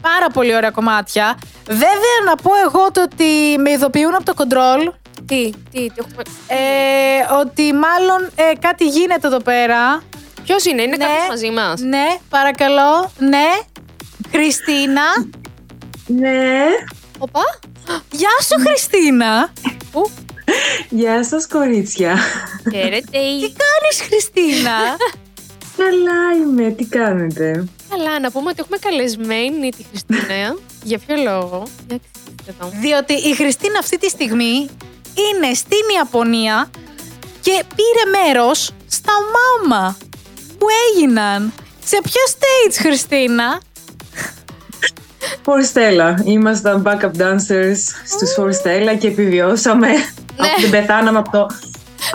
[0.00, 1.38] Πάρα πολύ ωραία κομμάτια.
[1.66, 4.92] Βέβαια, να πω εγώ το ότι με ειδοποιούν από το control.
[5.26, 6.22] Τι, τι, τι έχουμε...
[6.46, 10.02] Ε, ότι μάλλον ε, κάτι γίνεται εδώ πέρα.
[10.44, 11.04] Ποιος είναι, είναι Ναι.
[11.04, 13.10] κάποιος μαζί μας; Ναι, παρακαλώ.
[13.18, 13.46] Ναι.
[14.30, 15.02] Χριστίνα.
[16.06, 16.64] Ναι,
[17.18, 17.40] Οπα.
[18.10, 19.52] Γεια σου, Χριστίνα.
[19.92, 20.10] Ου,
[20.88, 22.18] γεια σας κορίτσια.
[22.72, 23.00] χαίρετε.
[23.10, 24.78] Τι κάνεις, Χριστίνα;
[25.76, 30.56] Καλά είμαι, τι κάνετε; Καλά, να πούμε ότι έχουμε καλεσμένη τη Χριστίνα.
[30.82, 32.70] Για ποιο λόγο; Για εξηγήστε το.
[32.80, 34.54] Διότι η Χριστίνα αυτή τη στιγμή
[35.14, 36.70] είναι στην Ιαπωνία
[37.40, 39.96] και πήρε μέρος στα μάμα
[40.58, 41.52] που έγιναν.
[41.84, 43.60] Σε ποιο stage, Χριστίνα;
[45.42, 49.88] Φορστέλα, ήμασταν backup dancers στους Φορστέλα και επιβιώσαμε.
[50.36, 51.46] Από την πεθάναμε από το,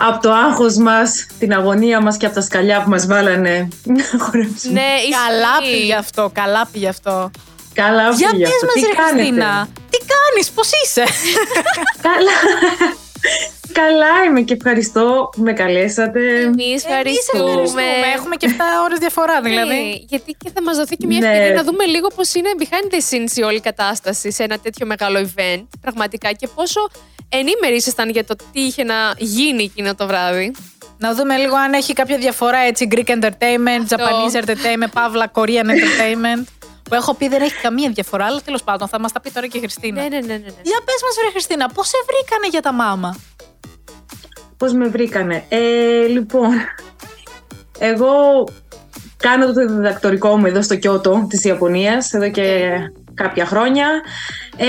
[0.08, 4.18] από το άγχος μας, την αγωνία μας και από τα σκαλιά που μας βάλανε να
[4.18, 4.72] χορέψουμε.
[4.72, 4.90] Ναι,
[5.26, 5.80] Καλά ισχύει.
[5.80, 7.30] πήγε αυτό, καλά πήγε αυτό.
[7.74, 8.66] Καλά Για πήγε πες αυτό.
[8.66, 11.04] μας Τι ρε κάνετε; Χριστίνα, τι κάνεις, πώς είσαι;
[12.02, 12.36] Καλά.
[13.72, 16.20] Καλά είμαι και ευχαριστώ που με καλέσατε.
[16.40, 17.50] Εμείς Εμείς ευχαριστούμε.
[17.50, 17.82] ευχαριστούμε.
[18.16, 19.68] Έχουμε και 7 ώρες διαφορά δηλαδή.
[19.74, 21.26] Ναι, γιατί και θα μας δοθεί και μια Ναι.
[21.26, 24.86] ευκαιρία να δούμε λίγο πώς είναι behind the scenes η όλη κατάσταση σε ένα τέτοιο
[24.86, 26.80] μεγάλο event πραγματικά και πόσο
[27.28, 30.52] ενήμεροι ήσασταν για το τι είχε να γίνει εκείνο το βράδυ.
[30.98, 36.44] Να δούμε λίγο αν έχει κάποια διαφορά έτσι Greek entertainment, Japanese entertainment, Παύλα Korean entertainment.
[36.88, 39.46] Που έχω πει δεν έχει καμία διαφορά, αλλά τέλος πάντων θα μας τα πει τώρα
[39.46, 40.02] και η Χριστίνα.
[40.02, 40.32] Ναι, ναι, ναι, ναι.
[40.32, 40.62] ναι.
[40.62, 43.16] Για πες μας, βρε Χριστίνα, πώς σε βρήκανε για τα μάμα;
[44.56, 46.50] Πώς με βρήκανε; Ε, λοιπόν,
[47.78, 48.12] εγώ
[49.16, 52.70] κάνω το διδακτορικό μου εδώ στο Κιώτο της Ιαπωνίας, εδώ και
[53.14, 53.86] κάποια χρόνια.
[54.56, 54.66] Ε,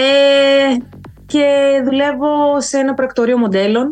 [1.26, 1.46] και
[1.86, 3.92] δουλεύω σε ένα πρακτορείο μοντέλων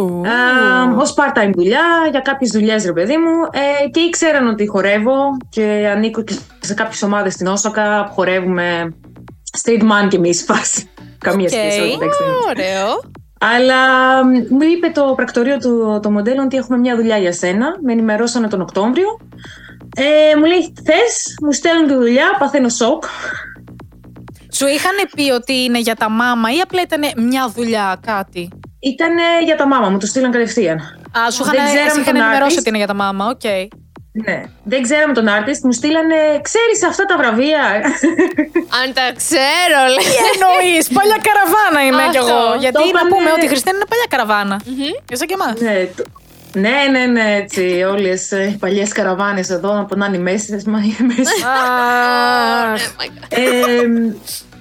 [0.00, 5.36] Α, ως part-time δουλειά, για κάποιες δουλειές ρε παιδί μου ε, και ήξεραν ότι χορεύω
[5.48, 8.94] και ανήκω και σε κάποιες ομάδες στην Όσακα που χορεύουμε
[9.62, 10.88] street man και εμείς φάση.
[11.18, 11.50] Καμία Οκ.
[11.50, 12.36] σχέση, όχι, εντάξει, δεν είναι.
[12.48, 13.00] Ωραίο.
[13.40, 13.80] Αλλά
[14.24, 17.66] μ, μου είπε το πρακτορείο του το μοντέλων ότι έχουμε μια δουλειά για σένα.
[17.82, 19.18] Με ενημερώσανε τον Οκτώβριο.
[19.96, 23.04] Ε, μου λέει, θες, μου στέλνουν τη δουλειά, παθαίνω σοκ.
[24.52, 28.48] Σου είχαν πει ότι είναι για τα μάμα ή απλά ήταν μια δουλειά, κάτι;
[28.92, 29.12] Ήταν
[29.44, 30.78] για τα μάμα μου, το στείλαν κατευθείαν.
[31.18, 32.58] Α, σου είχαν, Δεν ξέραμε εσύ είχαν τον ενημερώσει artist.
[32.60, 33.46] ότι είναι για τα μάμα, οκ.
[34.26, 34.40] Ναι.
[34.72, 36.18] Δεν ξέραμε τον artist, μου στείλανε,
[36.48, 37.62] ξέρεις αυτά τα βραβεία.
[38.80, 40.06] Αν τα ξέρω, λέει.
[40.12, 42.30] Τι εννοεί, παλιά καραβάνα είμαι κι Αυτό.
[42.34, 42.54] εγώ.
[42.62, 44.56] Γιατί Το να είπανε- πούμε ότι η Χριστίνα είναι παλιά καραβάνα.
[45.12, 45.48] Είσαι και εμά.
[45.66, 46.04] ναι, το-
[46.64, 47.62] ναι, ναι, ναι, έτσι,
[47.94, 51.34] όλες οι παλιές καραβάνες εδώ, από να είναι μέσα, μα είναι μέσα.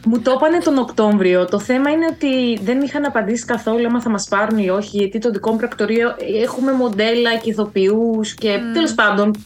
[0.06, 0.16] Oh my God.
[0.16, 1.46] Ε, μου το είπανε τον Οκτώβριο.
[1.46, 5.20] Το θέμα είναι ότι δεν είχαν απαντήσει καθόλου άμα θα μας πάρουν ή όχι, γιατί
[5.20, 9.46] το δικό μου πρακτορείο έχουμε μοντέλα και ηθοποιούς και τέλος πάντων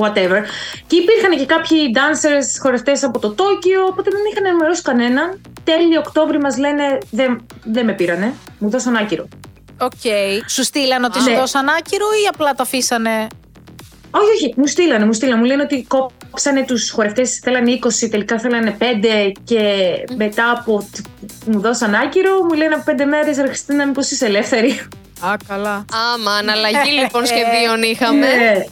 [0.00, 0.40] whatever.
[0.86, 5.40] Και υπήρχαν και κάποιοι dancers, χορευτές από το Τόκιο, οπότε δεν είχαν ενημερώσει κανέναν.
[5.64, 9.28] Τέλειο Οκτώβρη μας λένε δεν, δεν με πήρανε, μου δώσαν άκυρο.
[9.80, 9.92] Οκ.
[10.48, 11.36] Σου στείλαν ότι σου Ναι.
[11.36, 13.26] δώσαν άκυρο ή απλά το αφήσανε;
[14.10, 15.40] Όχι, όχι, μου στείλανε, μου στείλανε.
[15.40, 15.86] Μου λένε ότι
[16.36, 18.84] κόψανε τους χορευτές, θέλανε 20, τελικά θέλανε 5
[19.44, 19.60] και
[20.16, 20.88] μετά από
[21.46, 24.70] μου δώσαν άκυρο, μου λένε από 5 μέρες, ρε Χριστίνα, μήπως είσαι ελεύθερη.
[25.20, 25.84] Α, καλά.
[26.14, 28.26] Άμα, αλλαγή λοιπόν σχεδίων είχαμε.
[28.26, 28.64] Ναι.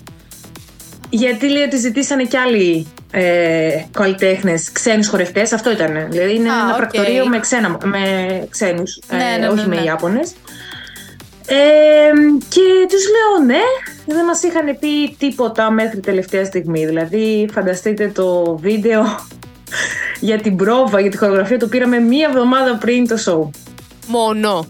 [1.11, 5.53] Γιατί λέει ότι ζητήσανε κι άλλοι ε, καλλιτέχνες, ξένους χορευτές.
[5.53, 6.07] Αυτό ήταν.
[6.11, 6.77] Δηλαδή είναι Α, ένα οκ.
[6.77, 8.00] πρακτορείο με, ξένα, με
[8.50, 9.77] ξένους, Ναι, ναι, ναι, όχι ναι.
[9.77, 10.33] με Ιάπωνες.
[11.47, 12.11] Ε,
[12.49, 13.63] και τους λέω ναι,
[14.07, 16.87] δεν μας είχαν πει τίποτα μέχρι τελευταία στιγμή.
[16.87, 19.03] Δηλαδή, φανταστείτε το βίντεο
[20.21, 23.51] για την πρόβα, για τη χορογραφία, το πήραμε μία εβδομάδα πριν το show.
[24.07, 24.67] Μόνο.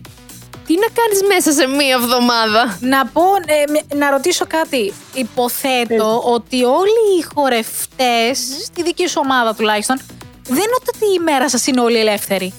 [0.67, 4.93] Τι να κάνεις μέσα σε μία εβδομάδα; Να πω, ε, με- να ρωτήσω κάτι.
[5.15, 10.01] Υποθέτω ότι όλοι οι χορευτές, στη δική σου ομάδα τουλάχιστον,
[10.49, 12.53] δεν είναι ότι η μέρα σας είναι όλοι ελεύθεροι.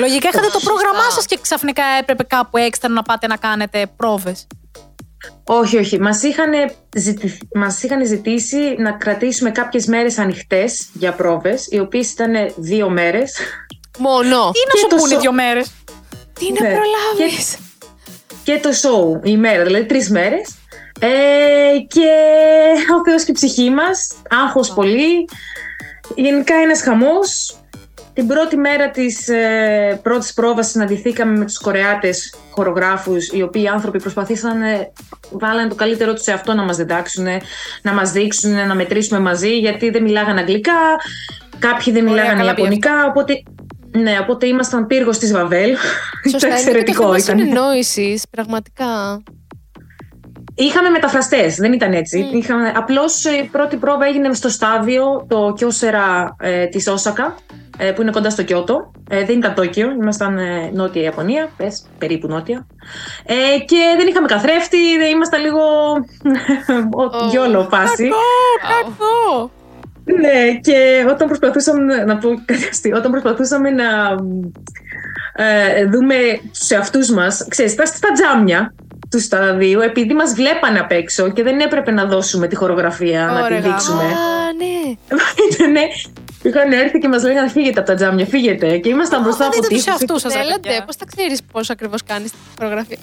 [0.00, 0.70] Λογικά είχατε το Σωστά.
[0.70, 4.46] πρόγραμμά σας και ξαφνικά έπρεπε κάπου έξτρα να πάτε να κάνετε πρόβες.
[5.44, 6.00] Όχι, όχι.
[6.00, 6.52] Μας είχαν,
[6.96, 7.38] ζητη...
[7.54, 13.36] μας είχαν ζητήσει να κρατήσουμε κάποιες μέρες ανοιχτές για πρόβες, οι οποίες ήταν δύο μέρες.
[13.98, 14.50] Μόνο.
[14.50, 15.70] Τι να Και σου το πούνε σο- δύο μέρες;
[16.38, 16.74] Τι να Ναι.
[16.74, 17.56] προλάβεις;
[18.44, 20.54] και το show η μέρα, δηλαδή τρεις μέρες.
[21.00, 21.08] Ε,
[21.88, 22.08] και
[22.98, 24.12] ο Θεός και η ψυχή μας,
[24.44, 25.28] άγχος πολύ.
[26.14, 27.59] Γενικά ένας χαμός.
[28.12, 34.00] Την πρώτη μέρα της ε, πρώτης πρόβας συναντηθήκαμε με τους Κορεάτες χορογράφους, οι οποίοι άνθρωποι
[34.00, 34.92] προσπαθήσαν, ε,
[35.30, 37.26] βάλανε το καλύτερό τους σε αυτό να μας διδάξουν,
[37.82, 40.72] να μας δείξουν, να μετρήσουμε μαζί, γιατί δεν μιλάγανε αγγλικά,
[41.58, 43.42] κάποιοι δεν Ωραία, μιλάγανε καλά πήγε ιαπωνικά, οπότε...
[43.92, 45.76] Ναι, οπότε ήμασταν πύργος της Βαβέλ.
[46.30, 47.38] Σωστά, Ήταν είναι και το εξαιρετικό θέμα ήταν.
[47.38, 49.22] συνεννόησης, πραγματικά.
[50.60, 52.18] Είχαμε μεταφραστές, δεν ήταν έτσι.
[52.32, 52.36] Μμ.
[52.36, 57.34] Είχαμε, απλώς ε, η πρώτη πρόβα έγινε στο στάδιο, το Κιόσερα ε, της Όσακα,
[57.78, 58.92] ε, που είναι κοντά στο Κιώτο.
[59.10, 62.66] Ε, δεν ήταν Τόκιο, ήμασταν ε, νότια Ιαπωνία, πες, περίπου νότια.
[63.26, 65.60] Ε, και δεν είχαμε καθρέφτη, δεν ήμασταν λίγο
[67.02, 67.28] Ω.
[67.30, 68.08] γιόλο φάση.
[68.68, 69.50] Κακό.
[70.04, 73.84] Ναι, και όταν προσπαθούσαμε να- να πω κάτι αστείο, όταν προσπαθούσαμε να
[75.44, 76.14] ε, δούμε
[76.58, 78.74] τους εαυτούς μας, ξέρεις, στα, στα τζάμια
[79.10, 83.42] τους σταδίου, επειδή μας βλέπανε απ' έξω και δεν έπρεπε να δώσουμε τη χορογραφία, να
[83.44, 83.60] Ωραία.
[83.60, 84.02] τη δείξουμε.
[84.04, 84.94] Α, ναι.
[85.54, 85.80] Ήτανε,
[86.48, 88.78] είχαν έρθει και μας λέγανε φύγετε από τα τζάμια, φύγετε.
[88.78, 90.00] Και ήμασταν μπροστά από Δείτε τους τείχους.
[90.00, 90.84] εαυτούς σας, ρε Θέλετε, παιδιά.
[90.84, 92.98] πώς θα ξέρεις πώς ακριβώς κάνεις την φωτογραφία.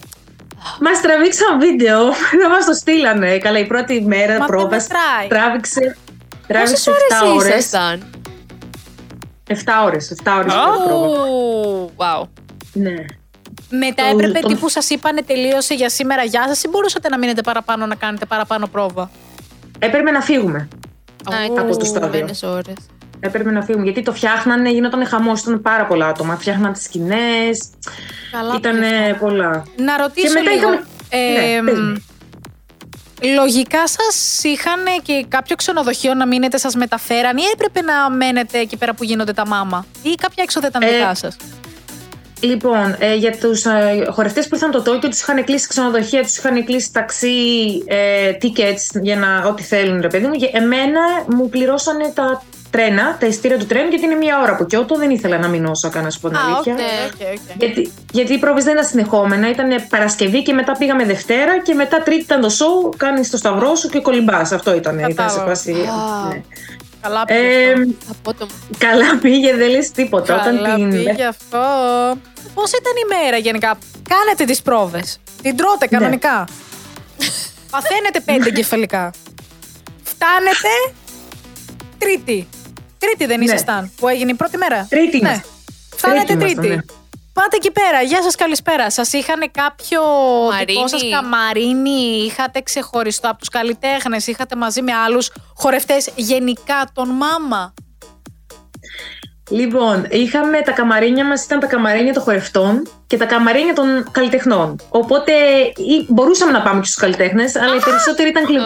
[0.79, 1.99] Μας τραβήξαν βίντεο,
[2.39, 3.37] δεν μας το στείλανε.
[3.37, 5.27] Καλά, η πρώτη μέρα Μα δεν πρόβας μετράει.
[5.27, 5.97] τράβηξε,
[6.47, 7.57] Πόσες τράβηξε 7 ώρες ώρες.
[7.59, 8.03] ήσασταν;
[9.47, 9.53] 7
[9.85, 11.23] ώρες, 7 ώρες η πρώτη πρόβα.
[11.27, 12.27] Ου, Wow.
[12.73, 12.95] Ναι.
[13.69, 17.17] Μετά Το- έπρεπε το- τύπου σας είπανε τελείωσε για σήμερα γεια σας ή μπορούσατε να
[17.17, 19.09] μείνετε παραπάνω να κάνετε παραπάνω πρόβα;
[19.79, 20.67] Έπρεπε να φύγουμε.
[21.31, 22.01] Α, Ου, ήταν από το στάδιο.
[22.03, 22.75] συγκεκριμένες ώρες.
[23.19, 23.83] Έπρεπε να φύγουμε.
[23.83, 25.41] Γιατί το φτιάχνανε, γινόταν χαμός.
[25.41, 26.35] Ήταν πάρα πολλά άτομα.
[26.37, 27.69] Φτιάχναν τις σκηνές.
[28.31, 28.53] Καλά.
[28.57, 29.15] Ήταν πήγε.
[29.19, 29.63] πολλά.
[29.77, 30.61] Να ρωτήσω Και μετά λίγο.
[30.61, 32.03] είχαμε- ε, Ναι, πες μου.
[33.35, 38.77] λογικά σας είχαν και κάποιο ξενοδοχείο να μείνετε, σας μεταφέραν ή έπρεπε να μένετε εκεί
[38.77, 41.35] πέρα που γίνονται τα μάμα ή κάποια έξοδα ήταν Ε, δικά σας;
[42.39, 46.37] Λοιπόν, ε, για τους ε, χορευτές που ήρθαν το Τόκιο, τους είχαν κλείσει ξενοδοχεία, τους
[46.37, 47.27] είχαν κλείσει ταξί,
[47.85, 50.33] ε, tickets για να ό,τι θέλουν, ρε παιδί μου.
[50.33, 50.99] Και εμένα
[51.35, 54.95] μου πληρώσανε τα τρένα, τα εισιτήρια του τρένου, γιατί είναι μία ώρα από Κιώτο.
[54.95, 56.73] Δεν ήθελα να μείνω Όσακα να σου πω την αλήθεια.
[56.73, 56.85] οκ, Ναι.
[57.05, 57.57] οκ, οκ.
[57.57, 62.01] Γιατί, γιατί οι πρόβες δεν ήταν συνεχόμενα, ήταν Παρασκευή και μετά πήγαμε Δευτέρα και μετά
[62.01, 64.51] Τρίτη ήταν το show, κάνεις το σταυρό σου και κολυμπάς.
[64.51, 65.45] Αυτό ήταν, ήταν σε Κατάλαβα.
[65.45, 65.71] φάση...
[65.71, 66.27] Α.
[66.33, 66.41] ναι.
[67.07, 68.11] Καλά πήγες Ε, αυτό.
[68.11, 68.51] Απότομο.
[68.77, 70.35] καλά πήγε, δεν λες τίποτα.
[70.35, 70.89] Όταν Καλά την...
[70.89, 71.57] πήγε αυτό.
[72.53, 73.77] Πώς ήταν η μέρα γενικά;
[74.09, 75.19] Κάνετε τις πρόβες.
[75.41, 75.57] Την Ναι.
[75.57, 76.47] τρώτε κανονικά.
[77.71, 79.11] Παθαίνετε πέντε κεφαλικά.
[80.03, 80.69] Φτάνετε
[81.97, 82.47] τρίτη.
[82.97, 83.45] Τρίτη δεν Ναι.
[83.45, 84.85] ήσασταν που έγινε η πρώτη μέρα.
[84.89, 85.27] Τρίτη Ναι.
[85.29, 85.47] είμαστε.
[85.95, 86.85] Φτάνετε Τρίτη τρίτη.
[87.37, 87.49] Ήμασταν, ναι.
[87.49, 88.01] Πάτε εκεί πέρα.
[88.01, 88.91] Γεια σας, καλησπέρα.
[88.91, 90.01] Σας είχαν κάποιο
[90.51, 90.65] Μαρίνι.
[90.65, 97.09] δικό σας καμαρίνι, είχατε ξεχωριστό από τους καλλιτέχνες, είχατε μαζί με άλλους χορευτές γενικά τον
[97.09, 97.73] μάμα;
[99.49, 104.75] Λοιπόν, είχαμε τα καμαρίνια μας, ήταν τα καμαρίνια των χορευτών και τα καμαρίνια των καλλιτεχνών.
[104.89, 105.31] Οπότε
[105.75, 108.57] ή, μπορούσαμε να πάμε και στους καλλιτέχνες, αλλά οι περισσότεροι ήταν κλει...
[108.57, 108.63] Ου.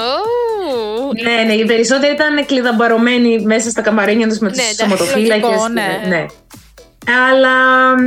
[1.23, 5.41] Ναι, ναι, οι περισσότεροι ήταν κλειδαμπαρωμένοι μέσα στα καμαρίνια τους με τους Ναι, εντάξει, σωματοφύλακες.
[5.49, 5.67] λογικό,
[6.07, 6.25] ναι.
[7.07, 7.55] Αλλά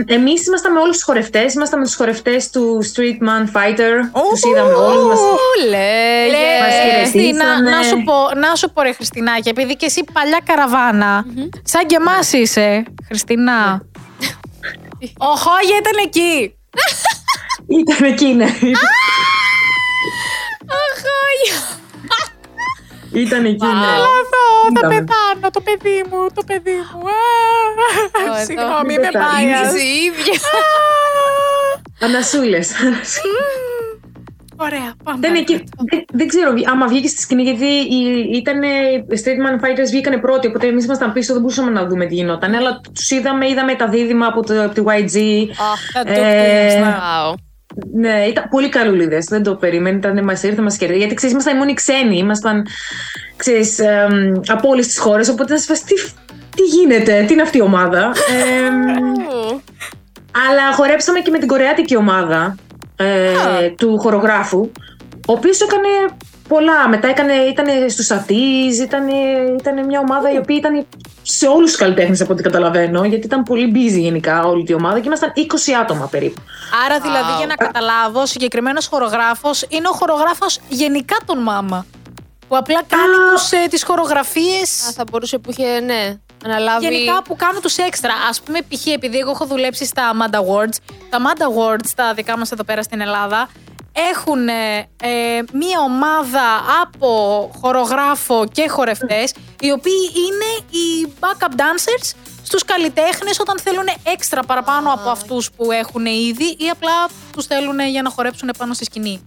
[0.06, 3.92] εμείς ήμασταν με όλους τους χορευτές, ήμασταν με τους χορευτές του Street Man Fighter,
[4.30, 5.18] τους είδαμε όλους μας.
[5.18, 6.60] Ου, λέγε.
[6.60, 7.70] Μας Ε, Χριστίνα, χαιρετήσανε.
[7.70, 8.14] να σου πω,
[8.48, 11.24] να σου πω ρε Χριστινάκη, επειδή και εσύ παλιά καραβάνα,
[11.62, 13.82] σαν και εμάς είσαι, Χριστίνα.
[15.18, 16.54] Ο Χόγια ήταν εκεί.
[17.80, 18.46] Ήταν εκεί, ναι.
[23.14, 23.90] Ήταν εκεί, ναι.
[24.20, 24.94] Εδώ, θα Είδαμε.
[24.94, 27.02] πεθάνω, το παιδί μου, το παιδί μου.
[28.20, 28.44] Εδώ, Α, εδώ.
[28.44, 29.54] Συγγνώμη, Μην είμαι πεθάνεις.
[29.60, 29.74] biased.
[29.74, 30.38] Είσαι η ίδια.
[32.00, 32.72] Ανασούλες.
[34.56, 35.18] Ωραία, πάμε.
[35.20, 39.64] Δεν, εκεί, δεν, δεν ξέρω άμα βγήκε στη σκηνή, γιατί οι, ήταν, οι Street Man
[39.64, 42.54] Fighters βγήκανε πρώτοι, οπότε εμείς ήμασταν πίσω, δεν μπορούσαμε να δούμε τι γινόταν.
[42.54, 45.46] Αλλά τους είδαμε, είδαμε τα δίδυμα από, το, από τη YG.
[45.92, 46.96] Τα Ε, Duke Teams, ναι.
[46.96, 47.34] Wow.
[47.92, 49.18] Ναι, ήταν πολύ καλούλιδε.
[49.28, 49.96] Δεν το περίμενε.
[49.96, 50.98] Ήταν, μας ήρθε, μας κερδίσει.
[50.98, 52.18] Γιατί ξέρεις, ήμασταν οι μόνοι ξένοι.
[52.18, 52.66] Ήμασταν
[53.36, 55.28] ξέρεις, εμ, από όλες τις χώρες.
[55.28, 55.94] Οπότε ήταν σε φάση, τι,
[56.56, 58.12] τι γίνεται, τι είναι αυτή η ομάδα.
[58.66, 59.62] Εμ, Ου.
[60.48, 62.56] αλλά χορέψαμε και με την κορεάτικη ομάδα
[62.96, 63.74] ε, Α.
[63.76, 64.70] του χορογράφου,
[65.26, 65.88] ο οποίος έκανε
[66.48, 66.88] πολλά.
[66.88, 69.08] Μετά έκανε, ήταν στους Αττής, ήταν,
[69.58, 70.86] ήταν μια ομάδα η οποία ήταν
[71.26, 75.00] σε όλους τους καλλιτέχνες από ό,τι καταλαβαίνω, γιατί ήταν πολύ busy γενικά όλη η ομάδα
[75.00, 76.40] και ήμασταν 20 άτομα περίπου.
[76.84, 77.38] Άρα δηλαδή Wow.
[77.38, 81.86] για να καταλάβω, ο συγκεκριμένος χορογράφος είναι ο χορογράφος γενικά των Μάμα.
[82.48, 83.32] Που απλά κάνει Α.
[83.34, 86.86] τους, ε, τις χορογραφίες Α, θα μπορούσε που είχε, ναι, αναλάβει.
[86.86, 88.12] γενικά που κάνουν τους έξτρα.
[88.28, 88.86] Ας πούμε π.χ.
[88.86, 90.76] επειδή εγώ έχω δουλέψει στα Amanda Awards,
[91.10, 93.48] τα Amanda Awards, τα δικά μας εδώ πέρα στην Ελλάδα,
[93.94, 102.14] έχουν ε, ε, μία ομάδα από χορογράφο και χορευτές, οι οποίοι είναι οι backup dancers
[102.42, 107.80] στους καλλιτέχνες όταν θέλουν έξτρα παραπάνω από αυτούς που έχουν ήδη ή απλά τους θέλουν
[107.80, 109.22] για να χορέψουν πάνω στη σκηνή.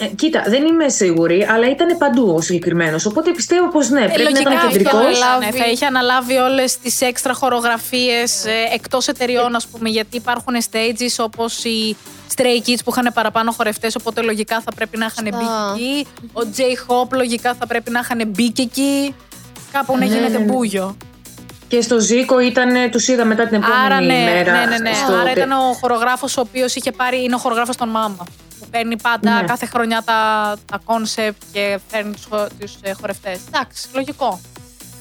[0.00, 3.06] Ε, κοίτα, δεν είμαι σίγουρη, αλλά ήταν παντού ο συγκεκριμένος.
[3.06, 5.18] Οπότε πιστεύω πως ναι, πρέπει να λογικά ήταν αυτό κεντρικός.
[5.18, 5.44] θα αναλάβει.
[5.44, 10.54] Ναι, θα είχε αναλάβει όλες τις έξτρα χορογραφίες ε, εκτός εταιριών, ας πούμε, γιατί υπάρχουν
[10.70, 11.96] stages όπως οι
[12.36, 15.74] Stray Kids που είχαν παραπάνω χορευτές, οπότε λογικά θα πρέπει να είχαν μπει Σωστά.
[15.76, 16.06] και εκεί.
[16.32, 19.14] Ο J-Hop λογικά θα πρέπει να είχαν μπει και εκεί.
[19.72, 20.44] Κάπου να Ναι, γίνεται ναι, ναι.
[20.44, 20.96] μπούγιο.
[21.68, 24.52] Και στο Ζήκο ήταν, τους είδα μετά την επόμενη Άρα ναι, μέρα.
[24.52, 24.90] ναι, ναι, ναι.
[24.94, 28.26] στο- Άρα ήταν ο χορογράφος ο οποίος είχε πάρει, είναι ο χορογράφος των Μάμα.
[28.72, 29.46] Που παίρνει πάντα Ναι.
[29.46, 32.26] κάθε χρονιά τα, τα concept και φέρνει τους
[32.58, 33.38] τους, ε, χορευτές.
[33.48, 34.40] Εντάξει, λογικό.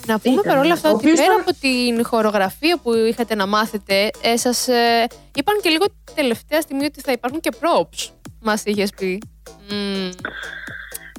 [0.08, 0.74] Να πούμε Ήταν, παρόλα ναι.
[0.74, 4.68] αυτά Ο ότι οποίος πέρα ήταν- από την χορογραφία που είχατε να μάθετε, ε, σας
[4.68, 8.10] ε, είπαν και λίγο τελευταία στιγμή ότι θα υπάρχουν και props.
[8.42, 9.22] Μας είχες πει.
[9.70, 10.10] Μμμ.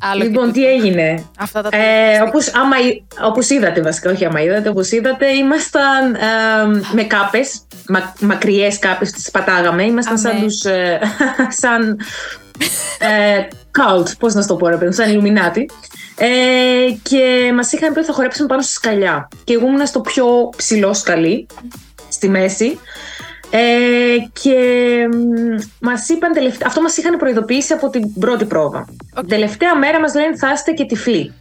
[0.04, 0.70] Άλλο Λοιπόν, και τι τούτο.
[0.86, 4.90] έγινε; Αυτά τα Ε, τελευταία όπως, άμα, εί- όπως είδατε βασικά, όχι άμα είδατε, όπως
[4.90, 6.18] είδατε, ήμασταν ε,
[6.92, 9.82] με κάπες, μα, μακριές κάπες, τις πατάγαμε.
[9.84, 10.40] Ήμασταν σαν Αμέ.
[10.46, 11.00] τους, ε,
[11.62, 11.98] σαν
[12.98, 13.46] ε,
[13.78, 15.64] cult, πώς να σου το πω ρε παιδί, μου, σαν Illuminati.
[16.16, 16.26] Ε,
[17.02, 19.28] και μας είχαν πει ότι θα χορέψουμε πάνω στη σκαλιά.
[19.44, 21.46] Και εγώ ήμουν στο πιο ψηλό σκαλί,
[22.08, 22.78] στη μέση.
[23.50, 24.58] Ε, και
[25.12, 28.88] μ, μας είπαν τελευταία, αυτό μας είχαν προειδοποιήσει από την πρώτη πρόβα.
[29.28, 31.32] Τελευταία μέρα μας λένε θα είστε και τυφλοί.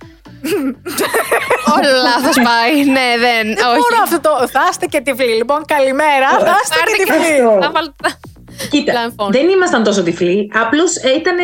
[1.75, 2.85] Όλο λάθος πάει.
[2.85, 3.43] ναι, δεν.
[3.55, 3.77] Δεν όχι.
[3.77, 4.47] μπορώ αυτό το.
[4.47, 5.33] Θα είστε και τυφλοί.
[5.35, 6.29] Λοιπόν, καλημέρα.
[6.29, 8.30] Θα είστε Πάρτε και και τυφλοί.
[8.63, 8.77] Αυτό.
[8.77, 9.31] Θα βάλω τα- Κοίτα, Blindfold.
[9.31, 10.51] δεν ήμασταν τόσο τυφλοί.
[10.65, 11.35] Απλώς ήταν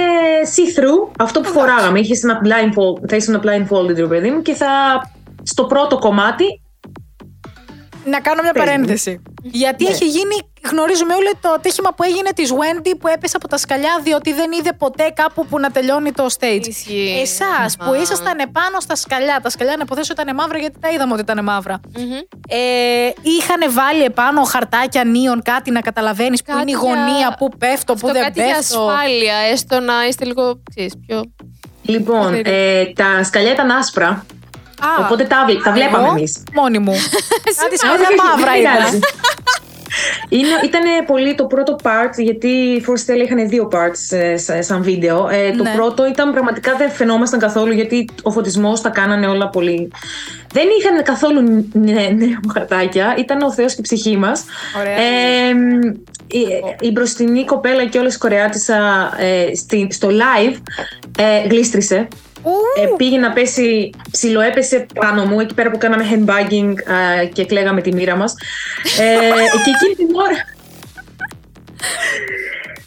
[0.55, 1.99] see-through αυτό που φοράγαμε.
[1.99, 4.67] Είχε ένα blindfold, θα ήσουν blindfolded, ρε παιδί μου, και θα
[5.43, 6.45] στο πρώτο κομμάτι.
[8.09, 8.67] Να κάνω μια Πες μου.
[8.67, 9.21] παρένθεση.
[9.43, 9.89] Γιατί Ναι.
[9.89, 10.35] έχει γίνει,
[10.71, 14.51] γνωρίζουμε όλοι το ατύχημα που έγινε της Wendy που έπεσε από τα σκαλιά διότι δεν
[14.59, 16.67] είδε ποτέ κάπου που να τελειώνει το stage.
[16.67, 17.19] Ισχύει.
[17.21, 17.97] Εσάς που Α.
[18.01, 21.43] ήσασταν επάνω στα σκαλιά, τα σκαλιά να υποθέσω ήταν μαύρα γιατί τα είδαμε ότι ήταν
[21.43, 21.79] μαύρα.
[21.97, 22.11] Μμμ.
[22.49, 22.57] Ε,
[23.21, 27.49] είχαν βάλει επάνω χαρτάκια νίων κάτι να καταλαβαίνεις που είναι η Κάτι γωνία, για- που
[27.57, 28.79] πέφτω, που Αυτό δεν κάτι για πέφτω.
[28.81, 31.23] ασφάλεια, έστω να είστε λίγο, ξέρεις, πιο...
[31.81, 32.41] Λοιπόν, Καθαρή.
[32.45, 34.25] ε, τα σκαλιά ήταν άσπρα.
[34.81, 36.43] Α, Οπότε τα, βλέ- τα βλέπαμε εγώ, εμείς.
[36.53, 36.93] Μόνη μου.
[37.61, 38.73] κάτι Όχι, σκαλιά όχι, μαύρα δεν ήταν.
[38.75, 38.99] πειράζει.
[40.29, 44.61] Είναι, ήταν πολύ το πρώτο part, γιατί οι Force Stella είχαν δύο parts ε, σα-
[44.61, 45.27] σαν βίντεο.
[45.31, 45.71] Ε, το Ναι.
[45.75, 49.91] πρώτο ήταν πραγματικά δεν φαινόμασταν καθόλου, γιατί ο φωτισμός τα κάνανε όλα πολύ.
[50.53, 54.43] Δεν είχαν καθόλου νέα νέα χαρτάκια, ήταν ο Θεός και η ψυχή μας.
[54.79, 54.93] Ωραία.
[54.93, 55.49] Ε,
[56.27, 56.39] η,
[56.79, 60.55] η μπροστινή κοπέλα και όλες η κορεάτισσα ε, στη- στο live
[61.17, 62.07] ε, γλίστρισε.
[62.47, 67.45] Ου, Ε, πήγε να πέσει, ψιλοέπεσε πάνω μου εκεί πέρα που κάναμε handbagging α, και
[67.45, 68.33] κλαίγαμε τη μοίρα μας.
[68.99, 69.17] Ε,
[69.63, 70.55] και εκείνη την ώρα...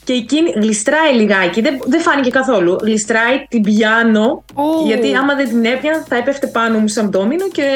[0.05, 2.77] Και εκείνη γλιστράει λιγάκι, δεν, δεν φάνηκε καθόλου.
[2.83, 4.87] Γλιστράει την πιάνω, Ου.
[4.87, 7.66] γιατί άμα δεν την έπιανα θα έπεφτε πάνω μου σαν ντόμινο και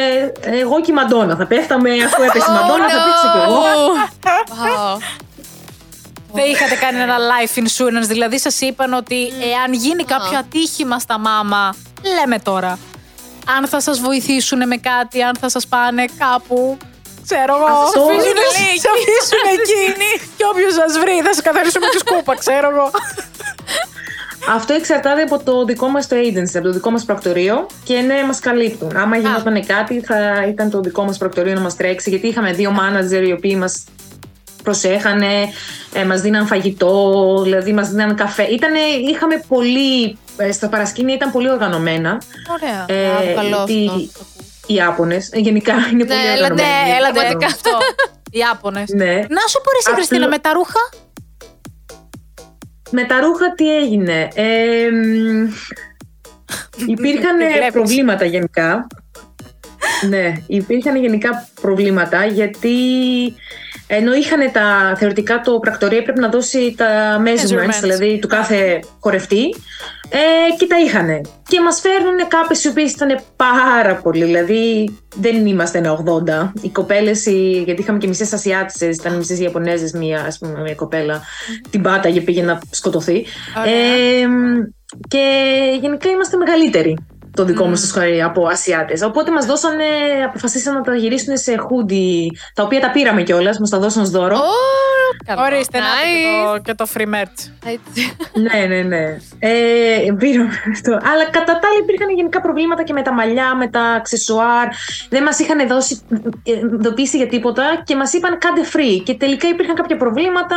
[0.63, 1.37] εγώ και η Μαντόνα.
[1.37, 3.61] Θα πέφταμε αφού έπεσε η Μαντόνα, θα πέφτει και εγώ.
[3.61, 4.99] Wow.
[6.35, 9.17] Δεν είχατε κάνει ένα life insurance, δηλαδή σας είπαν ότι
[9.53, 11.75] εάν γίνει κάποιο ατύχημα στα μάμα,
[12.17, 12.79] λέμε τώρα,
[13.57, 16.77] αν θα σας βοηθήσουν με κάτι, αν θα σας πάνε κάπου,
[17.27, 21.87] ξέρω εγώ, Αυτό- σε αφήσουν- σε αφήσουν εκείνοι και όποιος σας βρει θα σας καθαρίσουμε
[21.89, 22.91] τη σκούπα, ξέρω εγώ.
[24.49, 27.67] Αυτό εξαρτάται από το δικό μας το agency, από το δικό μας πρακτορείο.
[27.85, 28.97] Και ναι, μας καλύπτουν.
[28.97, 32.77] Άμα γινόταν κάτι θα ήταν το δικό μας πρακτορείο να μας τρέξει γιατί είχαμε δύο
[32.81, 33.85] manager οι οποίοι μας
[34.65, 35.33] προσέχανε,
[35.93, 38.43] ε, μας δίναν φαγητό, δηλαδή μας δίναν καφέ.
[38.43, 38.79] Ήτανε,
[39.11, 42.21] είχαμε πολύ ε, στα παρασκήνια ήταν πολύ οργανωμένα.
[42.53, 42.85] Ωραία.
[43.01, 44.25] Ε, Α, καλό γιατί αυτό.
[44.67, 46.91] οι Ιάπωνες ε, γενικά είναι πολύ έλατε, οργανωμένοι.
[46.97, 47.13] έλατε.
[47.19, 47.71] Πραγματικά αυτό.
[48.31, 48.91] Οι Ιάπωνες.
[48.95, 49.13] Ναι.
[49.15, 50.89] Να σου πω ρε εσύ, Απλό- Χριστίνα, με τα ρούχα;
[52.91, 54.45] Με τα ρούχα τι έγινε; Ε,
[54.93, 55.49] μ,
[56.87, 57.73] υπήρχαν Τη βλέπεις.
[57.73, 58.87] προβλήματα γενικά.
[60.09, 62.71] ναι, υπήρχαν γενικά προβλήματα γιατί
[63.87, 66.87] ενώ είχαν τα θεωρητικά το πρακτορείο έπρεπε να δώσει τα
[67.27, 67.79] measurements, Measurements.
[67.81, 69.55] δηλαδή του κάθε χορευτή
[70.09, 71.21] ε, και τα είχαν.
[71.49, 76.53] Και μας φέρνουν κάποιες οι οποίες ήταν πάρα πολύ, δηλαδή δεν είμαστε ένα 80.
[76.63, 80.75] Οι κοπέλες, οι- γιατί είχαμε και μισές Ασιάτισες, ήταν μισές Ιαπωνέζες μία, ας πούμε, μια
[80.75, 81.23] κοπέλα,
[81.71, 83.25] την πάταγε, πήγε να σκοτωθεί.
[83.59, 83.73] Ωραία.
[83.73, 84.27] Ε,
[85.09, 85.23] και
[85.81, 86.97] γενικά είμαστε μεγαλύτεροι
[87.35, 89.03] το δικό μας το σχολείο από Ασιάτες.
[89.03, 89.85] Οπότε μας δώσανε,
[90.29, 94.11] αποφασίσαμε να τα γυρίσουν σε χούντι, τα οποία τα πήραμε κιόλας, μας τα δώσαν ως
[94.11, 94.37] δώρο.
[94.37, 94.41] Ω,
[95.27, 95.43] καλό.
[95.43, 96.59] Ορίστε, να Nice.
[96.59, 97.39] και το, και το free merch.
[97.67, 98.17] Έτσι.
[98.35, 99.19] ναι, ναι, ναι.
[99.39, 100.93] Ε, πήραμε αυτό.
[100.93, 104.69] Αλλά κατά τα άλλα υπήρχαν γενικά προβλήματα και με τα μαλλιά, με τα αξεσουάρ.
[105.09, 106.01] Δεν μας είχαν δώσει
[106.43, 109.03] ε, ειδοποίηση για τίποτα και μας είπαν κάντε free.
[109.05, 110.57] Και τελικά υπήρχαν κάποια προβλήματα.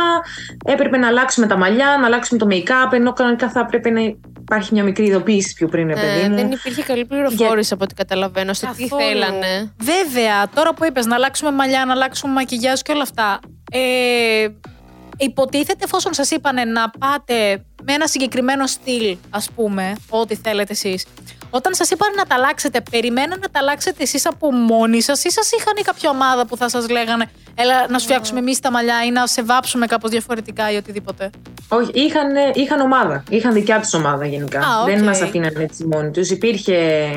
[0.64, 4.00] Έπρεπε να αλλάξουμε τα μαλλιά, να αλλάξουμε το make-up, ενώ κανονικά θα έπρεπε να
[4.50, 6.34] υπάρχει μια μικρή ειδοποίηση πιο πριν, ρε παιδί Ε, μου.
[6.34, 9.02] δεν υπήρχε καλή πληροφόρηση από ό,τι καταλαβαίνω στο τι Καθόλου.
[9.02, 9.72] θέλανε.
[9.78, 13.40] Βέβαια, τώρα που είπες να αλλάξουμε μαλλιά, να αλλάξουμε μακιγιάζ και όλα αυτά.
[13.72, 14.48] Ε,
[15.16, 21.06] υποτίθεται εφόσον σας είπανε να πάτε με ένα συγκεκριμένο στυλ, ας πούμε, ό,τι θέλετε εσείς.
[21.50, 25.30] Όταν σας είπαν να τα αλλάξετε, περιμέναν να τα αλλάξετε εσείς από μόνοι σας ή
[25.30, 28.70] σας είχαν ή κάποια ομάδα που θα σας λέγανε έλα να σου φτιάξουμε εμείς τα
[28.70, 31.30] μαλλιά ή να σε βάψουμε κάπως διαφορετικά ή οτιδήποτε.
[31.68, 33.22] Όχι, είχαν, είχαν ομάδα.
[33.30, 34.60] Είχαν δικιά τους ομάδα γενικά.
[34.60, 35.04] Α, Δεν οκ.
[35.04, 36.30] μας αφήνανε έτσι μόνοι τους.
[36.30, 37.08] Υπήρχε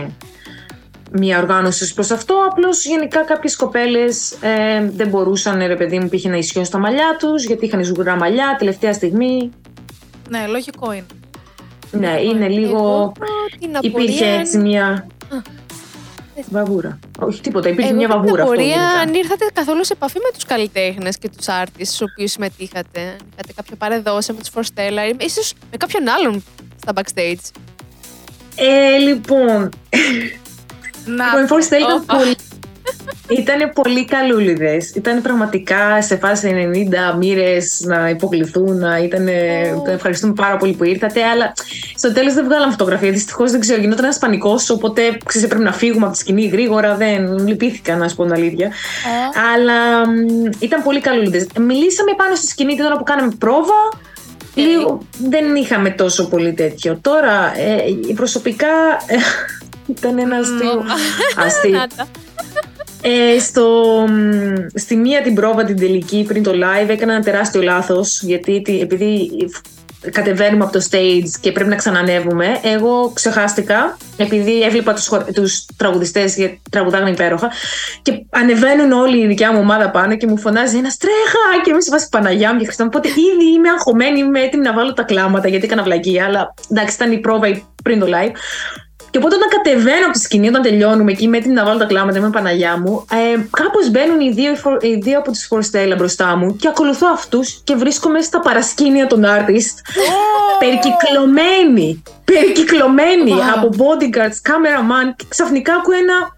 [1.12, 2.36] μια οργάνωση προς αυτό.
[2.52, 7.16] Απλώς γενικά κάποιες κοπέλες ε, δεν μπορούσαν, ρε παιδί μου, πήγε να ισιώσουν τα μαλλιά
[7.20, 9.52] τους γιατί είχαν σγουρά μαλλιά τελευταία στιγμή.
[10.30, 11.06] Ναι, λογικό είναι.
[11.92, 13.12] Ναι, είναι Εγώ λίγο.
[13.60, 13.88] την Υπήρχε
[14.24, 15.08] απορία- έτσι μια.
[16.50, 17.00] Βαβούρα.
[17.20, 18.54] Όχι τίποτα, υπήρχε Εγώ μια έχω την βαβούρα αυτό.
[18.54, 19.00] απορία γενικά.
[19.00, 23.00] αν ήρθατε καθόλου σε επαφή με τους καλλιτέχνες και τους artists στους οποίους συμμετείχατε.
[23.00, 26.44] Αν Είχατε κάποια πάρε δώσε με τους Forestella ή ίσως με κάποιον άλλον
[26.82, 27.52] στα backstage.
[28.56, 29.70] Ε, λοιπόν,
[31.06, 32.18] Να, Λοιπόν, οι Force ήταν Όπα.
[32.18, 32.36] πολύ.
[33.38, 34.90] Ήταν πολύ καλούλιδες.
[34.90, 36.72] Ήταν πραγματικά σε φάση
[37.14, 39.26] 90 μοίρες να υποκληθούν, να ήταν.
[39.86, 41.24] το ευχαριστούμε πάρα πολύ που ήρθατε.
[41.24, 41.54] Αλλά
[41.96, 43.12] στο τέλος δεν βγάλαμε φωτογραφία.
[43.12, 44.70] Δυστυχώς δεν ξέρω, γινόταν ένας πανικός.
[44.70, 46.96] Οπότε ξέρεις, έπρεπε να φύγουμε από τη σκηνή γρήγορα.
[46.96, 48.72] Δεν λυπήθηκα, να σου πω την αλήθεια.
[49.54, 51.48] Αλλά μ, ήταν πολύ καλούλιδες.
[51.60, 54.00] Μιλήσαμε πάνω στη σκηνή την ώρα που κάναμε πρόβα.
[54.56, 57.00] Λίγο δεν είχαμε τόσο πολύ τέτοιο.
[57.02, 58.68] Τώρα, ε, προσωπικά.
[59.08, 59.16] ε,
[59.86, 60.84] ήταν ένας αστείο.
[61.46, 62.08] αστείο.
[63.04, 63.16] Να τα.
[63.36, 63.72] Ε, στο,
[64.10, 68.62] μ, στη μία την πρόβα την τελική πριν το live έκανα ένα τεράστιο λάθος γιατί
[68.62, 69.30] τι- επειδή
[70.12, 75.66] κατεβαίνουμε από το stage και πρέπει να ξανανεύουμε εγώ ξεχάστηκα επειδή έβλεπα τους, χορ- τους
[75.78, 77.52] τραγουδιστές γιατί τραγουδάγανε υπέροχα
[78.02, 81.90] και ανεβαίνουν όλη η δικιά μου ομάδα πάνω και μου φωνάζει ένας τρέχα και εμείς
[81.90, 85.04] βάσει Παναγιά μου και Χριστό μου οπότε ήδη είμαι αγχωμένη είμαι έτοιμη να βάλω τα
[85.04, 88.32] κλάματα γιατί έκανα βλακία αλλά εντάξει ήταν η πρόβα πριν το live
[89.12, 91.86] και οπότε όταν κατεβαίνω από τη σκηνή, όταν τελειώνουμε εκεί, είμαι έτοιμη να βάλω τα
[91.86, 96.36] κλάματα με Παναγιά μου, ε, κάπως μπαίνουν οι δύο, οι δύο από του Φορστέλα μπροστά
[96.36, 99.76] μου και ακολουθώ αυτούς και βρίσκομαι στα παρασκήνια των artist.
[100.60, 102.04] περικυκλωμένη.
[102.26, 103.54] Περικυκλωμένη Wow.
[103.56, 106.38] από bodyguards, cameraman και ξαφνικά ακούω ένα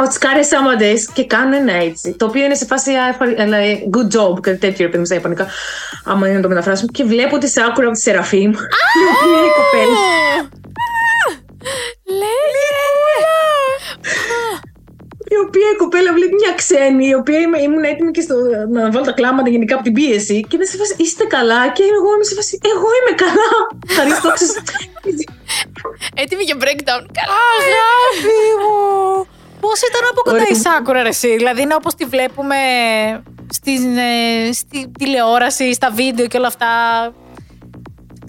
[0.00, 2.12] Οτσκάρε Σάμαντε και κάνω ένα έτσι.
[2.18, 4.98] Το οποίο είναι σε φάση «Α, ευχαρι- αλλά, ε, good job, κάτι τέτοιο ρε παιδί
[4.98, 5.46] μου στα Ιαπωνικά.
[6.04, 6.90] Άμα είναι να το μεταφράσουμε.
[6.92, 8.50] Και βλέπω τη άκουρα από τη Σεραφείμ.
[8.50, 8.54] Η
[9.10, 9.96] οποία είναι η κοπέλα.
[15.38, 18.34] Η οποία η κοπέλα βλέπει μια ξένη, η οποία είμαι, ήμουν έτοιμη και στο,
[18.74, 20.36] να βάλω τα κλάματα γενικά από την πίεση.
[20.48, 21.60] Και είναι σε φάση, είστε καλά.
[21.76, 23.50] Και εγώ είμαι σε φάση, εγώ είμαι καλά.
[23.90, 24.28] Ευχαριστώ.
[24.36, 24.54] ξέρεις.
[26.22, 27.02] Έτοιμη για breakdown.
[27.18, 27.36] Καλά.
[27.58, 28.76] Αγάπη μου!
[29.60, 30.48] Πώς ήταν από κοντά Ωραία.
[30.50, 32.56] η Σάκουρα, ρε, εσύ; Δηλαδή είναι όπως τη βλέπουμε
[33.52, 36.66] στην, ε, στη τηλεόραση, στα βίντεο και όλα αυτά.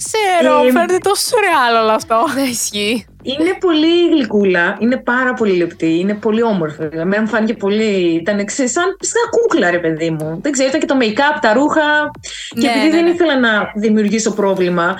[0.04, 2.26] Ξέρω, Ε, φαίνεται τόσο σουρεάλ όλο αυτό.
[2.34, 3.06] Δεν ισχύει.
[3.22, 6.88] Είναι πολύ γλυκούλα, είναι πάρα πολύ λεπτή, είναι πολύ όμορφη.
[6.92, 8.14] Εμένα μου φάνηκε πολύ.
[8.22, 10.40] Ήταν ξέρεις, σαν, σαν κούκλα, ρε παιδί μου.
[10.42, 12.12] Δεν ξέρω, ήταν και το make-up, τα ρούχα.
[12.50, 13.10] Και Ναι, επειδή ναι, δεν ναι.
[13.10, 14.98] ήθελα να δημιουργήσω πρόβλημα,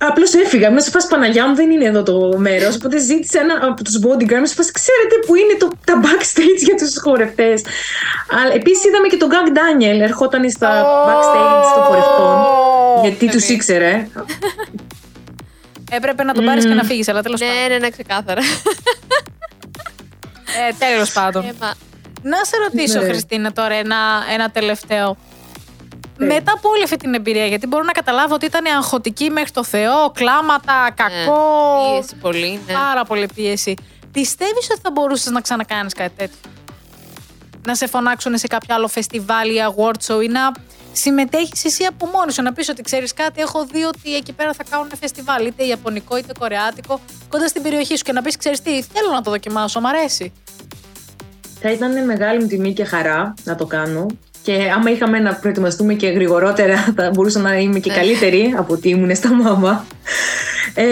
[0.00, 0.70] Απλώς έφυγα.
[0.70, 2.76] Μου σε φάση Παναγιά μου δεν είναι εδώ το μέρος.
[2.76, 4.38] Οπότε ζήτησα ένα από τους bodyguards.
[4.38, 7.62] Μου σε φάση ξέρετε που είναι το, τα backstage για τους χορευτές.
[8.42, 10.00] Αλλά επίσης είδαμε και τον Gang Daniel.
[10.00, 10.70] Ερχόταν στα
[11.08, 12.36] backstage των χορευτών.
[13.02, 13.52] Γιατί τους παιδί.
[13.52, 14.08] ήξερε.
[15.90, 17.54] Έπρεπε να τον πάρεις και να φύγεις, αλλά τέλος πάντων.
[17.56, 18.40] Ναι, ναι, ναι, ξεκάθαρα.
[20.68, 21.44] Ε, τέλος πάντων.
[21.44, 21.74] Ε, μα-
[22.22, 23.06] Να σε ρωτήσω, Ναι.
[23.06, 23.96] Χριστίνα, τώρα ένα,
[24.32, 25.16] ένα τελευταίο.
[26.18, 29.64] μετά από όλη αυτή την εμπειρία, γιατί μπορώ να καταλάβω ότι ήταν αγχωτική μέχρι το
[29.64, 31.82] Θεό, κλάματα, κακό.
[31.92, 32.72] Ναι, πίεση πολύ, ναι.
[32.72, 33.74] Πάρα πολύ πίεση.
[34.12, 36.36] Πιστεύεις ότι θα μπορούσες να ξανακάνεις κάτι τέτοιο;
[37.66, 40.52] Να σε φωνάξουν σε κάποιο άλλο φεστιβάλ ή award show ή να
[40.98, 42.42] συμμετέχεις εσύ από μόνη σου.
[42.42, 46.16] Να πεις ότι ξέρεις κάτι, έχω δει ότι εκεί πέρα θα κάνουν φεστιβάλ, είτε ιαπωνικό
[46.16, 48.04] είτε κορεάτικο, κοντά στην περιοχή σου.
[48.04, 50.32] Και να πεις, ξέρεις τι, θέλω να το δοκιμάσω, μ' αρέσει.
[51.60, 54.06] Θα ήταν μεγάλη μου τιμή και χαρά να το κάνω.
[54.48, 58.88] Και άμα είχαμε να προετοιμαστούμε και γρηγορότερα, θα μπορούσα να είμαι και καλύτερη από ότι
[58.88, 59.84] ήμουν στα μάμα.
[60.74, 60.84] Ε,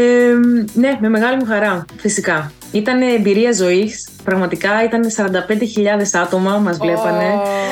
[0.75, 2.53] ναι, με μεγάλη μου χαρά, φυσικά.
[2.73, 4.09] Ήταν εμπειρία ζωής.
[4.25, 7.25] Πραγματικά ήταν 45.000 άτομα μας βλέπανε.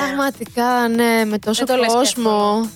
[0.06, 2.68] Πραγματικά, ναι, με τόσο Δεν το λες και κόσμο.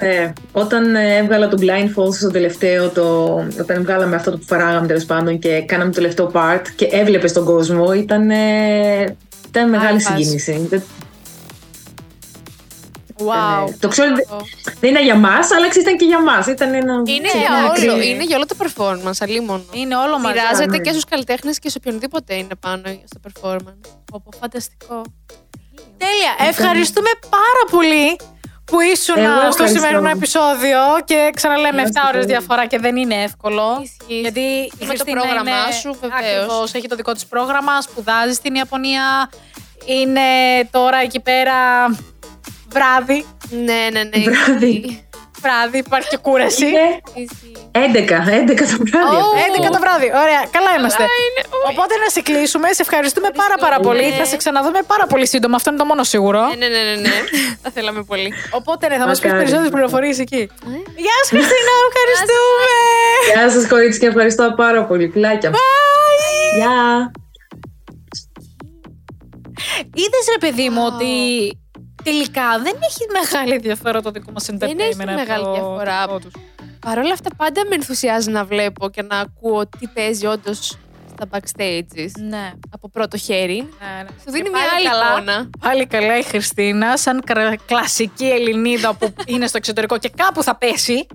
[0.00, 4.86] Ναι, όταν ε, έβγαλα το blindfold στο τελευταίο, το, όταν βγάλαμε αυτό το που φοράγαμε
[4.86, 9.16] τέλος πάντων και κάναμε το τελευταίο part και έβλεπες τον κόσμο, ήταν, ε,
[9.48, 10.22] ήταν μεγάλη Άλλη φάση.
[10.22, 10.68] συγκίνηση.
[13.16, 13.74] Δεν- Wow.
[13.80, 14.26] το ξέρω ότι
[14.80, 16.46] δεν ήταν για μας, αλλά ξέρεις, ήταν και για μας.
[16.46, 16.94] Ήταν ένα.
[17.06, 18.00] Είναι ξέρεις, για ένα όλο, κρύο.
[18.10, 19.64] είναι για όλο το performance, αλίμονο.
[19.72, 20.34] Είναι όλο μαζί.
[20.38, 20.78] Μοιράζεται ναι.
[20.78, 23.88] και στους καλλιτέχνες και σε οποιονδήποτε είναι πάνω στο performance.
[24.12, 25.02] Πω, φανταστικό.
[25.98, 26.48] Τέλεια.
[26.48, 28.18] Ευχαριστούμε πάρα πολύ
[28.64, 29.66] που ήσουν Εγώ στο ευχαριστώ.
[29.78, 32.32] σημερινό επεισόδιο και ξαναλέμε 7 Ευχαριστώ ώρες πολύ.
[32.32, 33.80] διαφορά και δεν είναι εύκολο.
[33.82, 34.20] Ισχύει.
[34.20, 36.20] Γιατί η με το Χριστίνα πρόγραμμά είναι- σου, βεβαίως.
[36.42, 39.30] Ακριβώς, έχει το δικό της πρόγραμμα, σπουδάζει στην Ιαπωνία.
[39.86, 40.20] Είναι
[40.70, 41.54] τώρα εκεί πέρα
[42.74, 43.24] βράδυ.
[43.50, 44.18] Ναι, ναι, ναι.
[44.30, 44.66] Βράδυ.
[44.66, 45.00] ισχύει.
[45.40, 46.66] Βράδυ, υπάρχει και κούραση.
[46.66, 47.52] Είναι Ισχύει.
[47.72, 49.16] 11, 11 το βράδυ.
[49.16, 49.26] Ω,
[49.68, 50.08] 11 το βράδυ.
[50.22, 51.02] Ωραία, καλά είμαστε.
[51.02, 51.70] είναι, ui.
[51.70, 52.66] Οπότε να σε κλείσουμε.
[52.72, 54.06] Σε ευχαριστούμε πάρα πάρα πολύ.
[54.08, 54.16] Ναι.
[54.20, 55.56] Θα σε ξαναδούμε πάρα πολύ σύντομα.
[55.56, 56.40] Αυτό είναι το μόνο σίγουρο.
[56.60, 57.14] Ναι, ναι, ναι, ναι.
[57.62, 58.32] Θα θέλαμε πολύ.
[58.50, 59.36] Οπότε ναι, θα μας πεις Μακάρι.
[59.38, 60.42] περισσότερες πληροφορίες εκεί.
[60.72, 60.76] Ε.
[61.04, 62.72] Γεια σου, Χριστίνα, ευχαριστούμε.
[63.34, 65.08] Γεια σας, κορίτσια, ευχαριστώ πάρα πολύ.
[65.12, 65.50] Φιλάκια.
[65.50, 65.56] Bye.
[66.58, 67.10] Γεια.
[69.94, 70.92] Είδες ρε παιδί μου Wow.
[70.92, 71.06] ότι
[72.10, 74.58] τελικά δεν έχει μεγάλη ενδιαφέρον το δικό μας entertainment.
[74.58, 76.00] Δεν έχει από μεγάλη το διαφορά.
[76.06, 76.32] δικό τους.
[76.80, 80.78] Παρ' όλα αυτά, πάντα με ενθουσιάζει να βλέπω και να ακούω τι παίζει όντως
[81.10, 82.10] στα backstages.
[82.28, 82.52] Ναι.
[82.70, 83.56] Από πρώτο χέρι.
[83.56, 84.08] ναι, ναι.
[84.24, 85.50] Σου δίνει Και μια πάλι άλλη καλά- εικόνα.
[85.60, 90.56] Πάλι καλά η Χριστίνα, σαν κρα- κλασική Ελληνίδα που είναι στο εξωτερικό και κάπου θα
[90.56, 91.06] πέσει.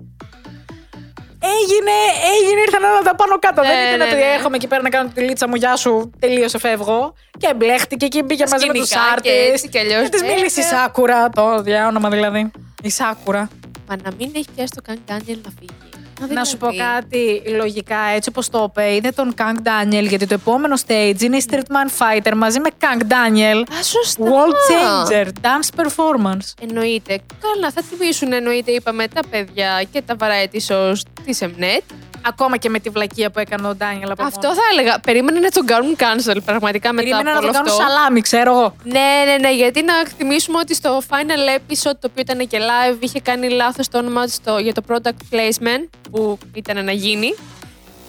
[1.56, 1.96] Έγινε,
[2.34, 3.60] έγινε, ήρθαν όλα τα πάνω κάτω.
[3.62, 4.32] Ναι, δεν ήταν ναι, ότι ναι.
[4.36, 7.14] έρχομαι εκεί πέρα να κάνω τη λίτσα μου, γεια σου, τελείωσε, φεύγω.
[7.38, 9.48] Και εμπλέχτηκε και μπήκε μαζί με τους σκηνικά και άρτες.
[9.52, 10.02] έτσι κι αλλιώς.
[10.02, 10.66] Και της Ε, μίλησε η ε.
[10.66, 12.50] Σάκουρα, το δια όνομα δηλαδή.
[12.82, 13.48] Η Σάκουρα.
[13.88, 16.01] Μα να μην έχει πιάσει το Καν Ντάνιελ να φύγει.
[16.26, 16.90] Μα Να σου πω δηλαδή.
[16.94, 21.36] κάτι λογικά, έτσι όπως το είπε, είδε τον Κανκ Ντάνιελ, γιατί το επόμενο stage είναι
[21.36, 23.60] η Street Man Fighter μαζί με Κανκ Ντάνιελ.
[23.60, 24.24] Α, σωστά.
[24.24, 26.66] World Changer, dance performance.
[26.68, 27.20] Εννοείται.
[27.40, 31.94] Καλά, θα τιμήσουν εννοείται, είπαμε, τα παιδιά και τα variety shows της Mnet.
[32.24, 34.56] Ακόμα και με τη βλακεία που έκανε ο Ντάνιελ από Αυτό μόνος.
[34.56, 35.00] θα έλεγα.
[35.00, 37.82] Περίμενε να τον κάνουν cancel πραγματικά μετά Περίμενα από να όλο το κάνουν αυτό.
[37.82, 38.76] σαλάμι, ξέρω εγώ.
[38.84, 39.54] Ναι, ναι, ναι.
[39.54, 43.88] Γιατί να θυμίσουμε ότι στο final episode, το οποίο ήταν και live, είχε κάνει λάθος
[43.88, 47.34] το όνομα του στο- για το product placement που ήταν να γίνει.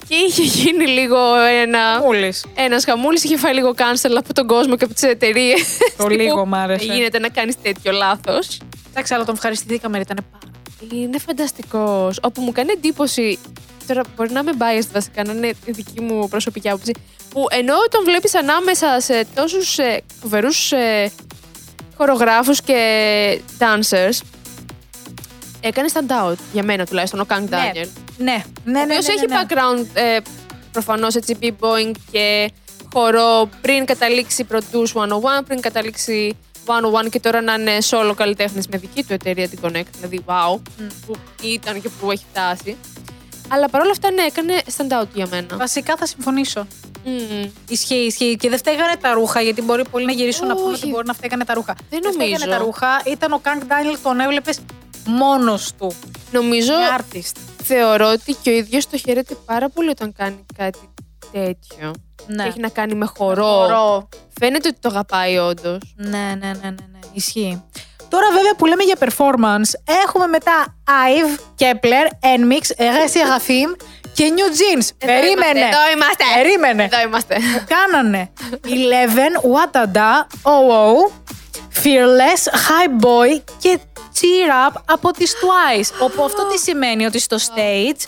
[0.08, 1.18] Και είχε γίνει λίγο
[1.62, 2.00] ένα.
[2.02, 2.34] Μούλη.
[2.56, 5.78] Ένας χαμούλης είχε φάει λίγο cancel από τον κόσμο και από τις εταιρείες.
[5.98, 6.86] Το λίγο μ' άρεσε.
[6.94, 8.60] Γίνεται να κάνεις τέτοιο λάθος.
[8.92, 10.54] Εντάξει, αλλά τον ευχαριστηθήκαμε, ήταν πάρα.
[11.04, 12.20] Είναι φανταστικός.
[12.22, 13.40] Όπου μου κάνει εντύπωση.
[13.88, 16.92] Τώρα μπορεί να είμαι biased βασικά, να είναι η δική μου προσωπική άποψη.
[17.30, 21.12] Που ενώ τον βλέπεις ανάμεσα σε τόσους ε, φοβερούς ε,
[21.98, 24.22] χορογράφους και dancers.
[25.62, 27.88] Έκανε stand out για μένα τουλάχιστον ο Kang Daniel.
[28.18, 28.80] Ναι, ναι, ναι.
[28.80, 29.42] ο ναι, οποίος ναι, έχει ναι.
[29.42, 30.18] background ε,
[30.72, 32.52] προφανώς έτσι b-boying και
[32.94, 35.08] χορό πριν καταλήξει Produce 101,
[35.48, 39.92] πριν καταλήξει 101 και τώρα να είναι solo καλλιτέχνης με δική του εταιρεία την Connect.
[39.96, 40.60] Δηλαδή, wow,
[41.06, 42.78] που ήταν και που έχει φτάσει.
[43.48, 45.58] Αλλά παρόλα αυτά, ναι, έκανε stand out για μένα.
[45.58, 46.68] Βασικά θα συμφωνήσω.
[47.06, 47.50] Μμμ.
[47.70, 48.36] Ισχύει, ισχύει.
[48.36, 50.84] Και δεν φταίγανε τα ρούχα, γιατί μπορεί πολλοί να γυρίσουν να πούνε Όχι.
[50.84, 51.76] ότι μπορεί να φταίγανε τα ρούχα.
[51.90, 52.46] Δεν φταίγανε νομίζω.
[52.50, 53.02] τα ρούχα.
[53.06, 54.60] Ήταν ο Κανκ Ντάνιελ, τον έβλεπες
[55.06, 55.96] μόνος του.
[56.32, 57.38] Νομίζω, Είναι artist.
[57.64, 60.80] θεωρώ ότι και ο ίδιος το χαίρεται πάρα πολύ όταν κάνει κάτι
[61.32, 61.94] τέτοιο.
[62.28, 62.44] Ναι.
[62.44, 63.46] Και έχει να κάνει με χορό.
[63.46, 64.10] Χορό.
[64.40, 65.94] Φαίνεται ότι το αγαπάει όντως.
[65.96, 67.00] Ναι, ναι, ναι, ναι, ναι.
[67.14, 67.64] Ισχύει.
[68.14, 73.82] Τώρα βέβαια που λέμε για performance, έχουμε μετά IVE, Kepler, Enmix, Eresi Agafim
[74.14, 74.88] και New Jeans.
[74.98, 75.60] Περίμενε.
[75.60, 76.24] Εδώ είμαστε.
[76.36, 76.84] Περίμενε.
[76.84, 77.36] Εδώ είμαστε.
[77.36, 78.32] Που κάνανε
[78.64, 78.70] 11,
[79.54, 81.12] Watada, OO,
[81.84, 85.90] Fearless, High Boy και Cheer Up από τις Twice.
[86.00, 88.02] Όπου αυτό τι σημαίνει ότι στο stage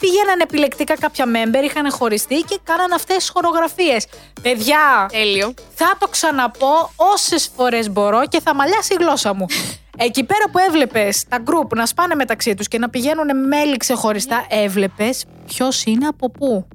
[0.00, 4.06] πήγαιναν επιλεκτικά κάποια member, είχαν χωριστεί και κάναν αυτές τις χορογραφίες.
[4.42, 5.54] Παιδιά, Τέλειο.
[5.74, 9.46] θα το ξαναπώ όσες φορές μπορώ και θα μαλλιάσει η γλώσσα μου.
[10.06, 14.46] Εκεί πέρα που έβλεπες τα group να σπάνε μεταξύ τους και να πηγαίνουν μέλη ξεχωριστά,
[14.48, 16.66] έβλεπες ποιος είναι από πού.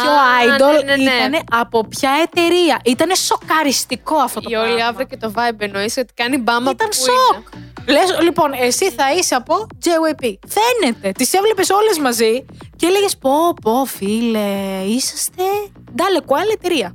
[0.00, 1.10] Ποιο Α, idol ναι, ναι, ναι.
[1.10, 2.80] ήταν από ποια εταιρεία.
[2.84, 4.86] Ήταν σοκαριστικό αυτό το Η όλη πράγμα.
[4.86, 7.44] αύριο και το vibe εννοείς ότι κάνει μπάμα Ήταν που σοκ.
[7.86, 7.98] είναι.
[7.98, 10.32] Λες, λοιπόν, εσύ θα είσαι από JYP.
[10.48, 11.12] Φαίνεται.
[11.12, 13.30] Τις έβλεπες όλες μαζί και έλεγες Πω,
[13.62, 14.48] πω, φίλε,
[14.86, 15.42] είσαστε.
[15.94, 16.92] Ντάλε, κουάλ εταιρεία.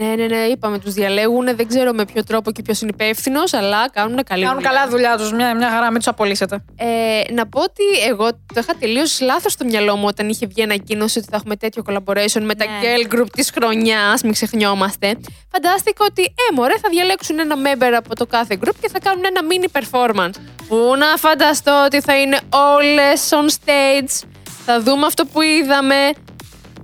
[0.00, 1.44] Ναι, ναι, ναι, είπαμε, τους διαλέγουν.
[1.56, 4.70] Δεν ξέρω με ποιο τρόπο και ποιος είναι υπεύθυνος, αλλά κάνουν καλή Κάνουν δουλειά.
[4.70, 5.32] καλά δουλειά τους.
[5.32, 6.64] Μια, μια χαρά, μην τους απολύσετε.
[6.76, 10.62] Ε, να πω ότι εγώ το είχα τελείως λάθος στο μυαλό μου όταν είχε βγει
[10.62, 12.70] ανακοίνωση ότι θα έχουμε τέτοιο collaboration με τα Ναι.
[12.82, 14.22] girl group της χρονιάς.
[14.22, 15.16] Μην ξεχνιόμαστε.
[15.52, 19.22] Φαντάστηκα ότι, ε, μωρέ, θα διαλέξουν ένα member από το κάθε group και θα κάνουν
[19.24, 20.40] ένα mini performance.
[20.68, 22.38] Πού να φανταστώ ότι θα είναι
[22.74, 24.28] όλες on stage.
[24.64, 25.94] Θα δούμε αυτό που είδαμε.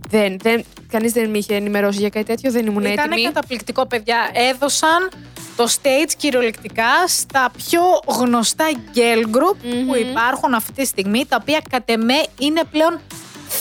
[0.09, 0.65] Δεν, δεν,
[0.97, 3.23] κανείς δεν με είχε ενημερώσει για κάτι τέτοιο, δεν ήμουν Ήταν έτοιμη.
[3.27, 4.17] καταπληκτικό, παιδιά.
[4.33, 5.11] Έδωσαν
[5.57, 8.65] το stage κυριολεκτικά στα πιο γνωστά
[8.95, 13.01] girl group που υπάρχουν αυτή τη στιγμή, τα οποία κατ' εμέ είναι πλέον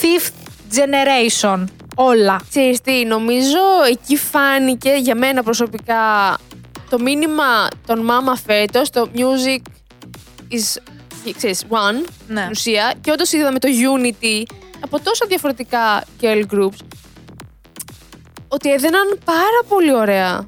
[0.02, 0.34] fifth
[0.78, 1.64] generation.
[1.96, 2.42] Όλα.
[2.50, 3.58] Ξέρεις τι, νομίζω
[3.92, 6.02] εκεί φάνηκε για μένα προσωπικά
[6.90, 9.60] το μήνυμα των μάμα φέτος, το music
[10.52, 10.82] is,
[11.38, 12.40] ξέρεις, one, Ναι.
[12.40, 12.94] στην ουσία.
[13.02, 16.78] Και όντως είδαμε το unity από τόσα διαφορετικά girl groups,
[18.54, 20.47] ότι έδαιναν πάρα πολύ ωραία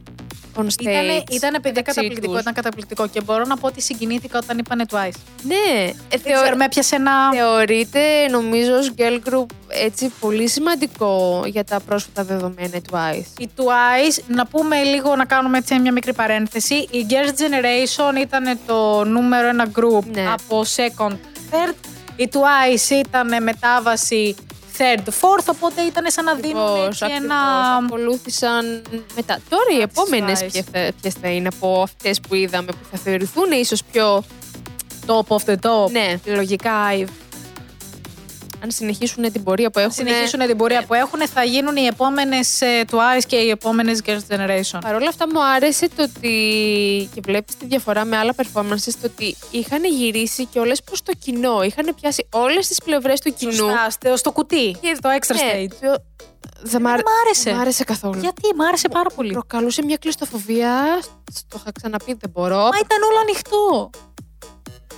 [0.58, 0.80] on stage.
[0.82, 2.42] Ήτανε, ήτανε παιδιά μεταξύ καταπληκτικό, τους.
[2.42, 5.20] ήταν καταπληκτικό και μπορώ να πω ότι συγκινήθηκα όταν είπανε Twice.
[5.44, 7.12] Ναι, ε, Δεν θεω- ξέρω, με έπιασε ένα...
[7.34, 8.00] θεωρείται
[8.32, 13.40] νομίζω ως girl group έτσι πολύ σημαντικό για τα πρόσφατα δεδομένα Twice.
[13.40, 16.76] Η Twice, να πούμε λίγο, να κάνουμε έτσι μια μικρή παρένθεση.
[16.76, 20.28] Η Girls' Generation ήταν το νούμερο ένα group Ναι.
[20.32, 21.12] από second,
[21.52, 21.74] third.
[22.16, 24.36] Η Twice ήταν μετάβαση
[24.78, 27.24] third, fourth, οπότε ήταν σαν να δίνουν Ακριβώς, έτσι ακριβώς.
[27.24, 27.36] ένα...
[27.86, 28.82] Ακολούθησαν
[29.16, 29.40] μετά.
[29.50, 30.48] Τώρα οι τις επόμενες Twice.
[30.52, 34.24] ποιες θα, ποιες θα είναι από αυτές που είδαμε που θα θεωρηθούν ίσως πιο.
[35.08, 35.92] top of the top.
[35.92, 36.16] Ναι.
[36.26, 36.74] Λογικά,
[38.66, 39.92] Αν συνεχίσουν την πορεία που έχουν.
[39.92, 42.60] συνεχίσουν την πορεία που έχουν, θα γίνουν οι επόμενες
[42.92, 44.80] Twice και οι επόμενες Girls' Generation.
[44.82, 47.10] Παρ' όλα αυτά μου άρεσε το ότι.
[47.14, 51.12] και βλέπεις τη διαφορά με άλλα performances, το ότι είχαν γυρίσει και όλες προς το
[51.20, 51.64] κοινό.
[51.64, 53.52] Είχαν πιάσει όλες τις πλευρές του κοινού.
[53.52, 55.68] Σωστά, στο- στο κουτί, στο extra Ναι, stage.
[55.82, 56.04] το-
[56.62, 57.44] Δεν μ' άρε- μ' άρεσε.
[57.44, 58.20] δεν μ' άρεσε καθόλου.
[58.20, 59.32] Γιατί, μ' άρεσε πάρα πολύ.
[59.32, 61.00] Προκαλούσε μια κλειστοφοβία.
[61.48, 62.58] Το είχα ξαναπεί, δεν μπορώ.
[62.58, 63.90] Μα ήταν όλο ανοιχτό.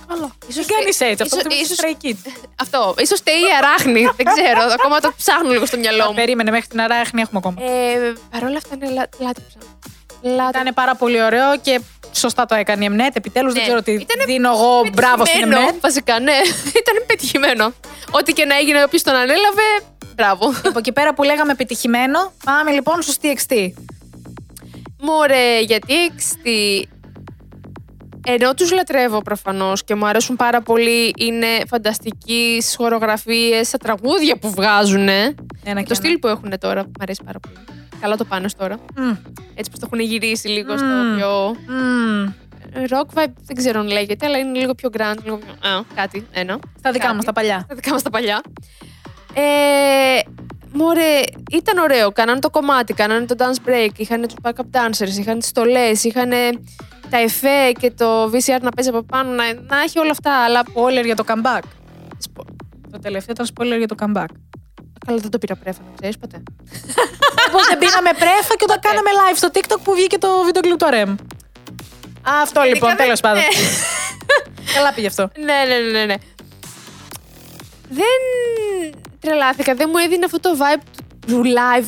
[0.08, 0.30] Καλά.
[0.48, 2.32] Ίσως Τι κάνεις θε- έτσι, αυτό ίσως- που ίσως- Stray Kids.
[2.60, 2.94] Αυτό.
[3.08, 4.02] σω φταίει η αράχνη.
[4.16, 4.62] δεν ξέρω.
[4.78, 6.14] Ακόμα το ψάχνω λίγο στο μυαλό Α, μου.
[6.14, 7.62] Περίμενε, μέχρι την αράχνη έχουμε ακόμα.
[7.62, 9.58] Ε, Παρ' όλα αυτά, ναι, λά- λάτρεψα.
[10.22, 10.60] Λάτρεψα.
[10.60, 11.80] Ήταν πάρα πολύ ωραίο και
[12.12, 13.16] σωστά το έκανε η Εμνέτ.
[13.16, 13.68] Επιτέλους δεν Ναι.
[13.68, 15.80] ξέρω τι Ήτανε δίνω εγώ μπράβο στην Πετυχημένο, Εμνέτ.
[15.80, 16.32] Βασικά, ναι.
[16.82, 17.72] Ήταν πετυχημένο.
[18.10, 19.68] Ό,τι και να έγινε, όποιος τον ανέλαβε,
[20.14, 20.52] μπράβο.
[20.68, 23.72] Από εκεί πέρα που λέγαμε επιτυχημένο, πάμε λοιπόν στο TXT.
[25.00, 26.88] Μωρέ, γιατί έξι.
[28.30, 34.38] Ενώ τους λατρεύω προφανώς και μου αρέσουν πάρα πολύ, είναι φανταστικοί στις χορογραφίες, στα τραγούδια
[34.38, 35.08] που βγάζουν.
[35.08, 35.34] Ένα
[35.74, 37.56] το και στυλ που έχουν τώρα, μου αρέσει πάρα πολύ.
[38.00, 38.78] Καλά το πάνε τώρα.
[38.96, 39.06] ένα.
[39.06, 39.16] Μμ.
[39.54, 41.16] Έτσι πως το έχουν γυρίσει λίγο στο Μμμ.
[41.16, 41.56] πιο...
[41.66, 42.32] Μμ.
[42.88, 45.70] Rock vibe δεν ξέρω αν λέγεται, αλλά είναι λίγο πιο grand, λίγο πιο...
[45.70, 46.58] Α, κάτι, ένα.
[46.78, 47.16] Στα δικά Κάτι.
[47.16, 47.64] μα τα παλιά.
[47.68, 48.40] Τα δικά μας τα παλιά.
[49.34, 50.20] Ε,
[50.72, 51.20] μωρέ,
[51.50, 52.12] ήταν ωραίο.
[52.12, 56.30] Κάνανε το κομμάτι, κάνανε το dance break, είχαν τους backup dancers, είχαν τις στολές, είχαν
[57.10, 60.62] τα εφέ και το VCR να παίζει από πάνω, να, να έχει όλα αυτά, αλλά...
[60.74, 61.60] Spoiler για το comeback.
[62.18, 62.44] Σπο-
[62.92, 64.30] Το τελευταίο ήταν spoiler για το comeback.
[65.06, 66.42] Καλά, δεν το πήρα πρέφα, να ξέρεις ποτέ.
[67.48, 70.78] Όπως δεν πήραμε πρέφα και όταν κάναμε live στο TikTok που βγήκε το βίντεο κλειπ
[70.78, 71.14] του RM.
[72.42, 73.38] Αυτό λοιπόν, Είχαμε- τέλος πάντων.
[73.42, 74.72] Ναι.
[74.74, 75.30] Καλά πήγε αυτό.
[75.36, 76.14] ναι, ναι, ναι, ναι, ναι.
[77.88, 78.18] Δεν
[79.20, 80.82] τρελάθηκα, δεν μου έδινε αυτό το vibe
[81.26, 81.86] του live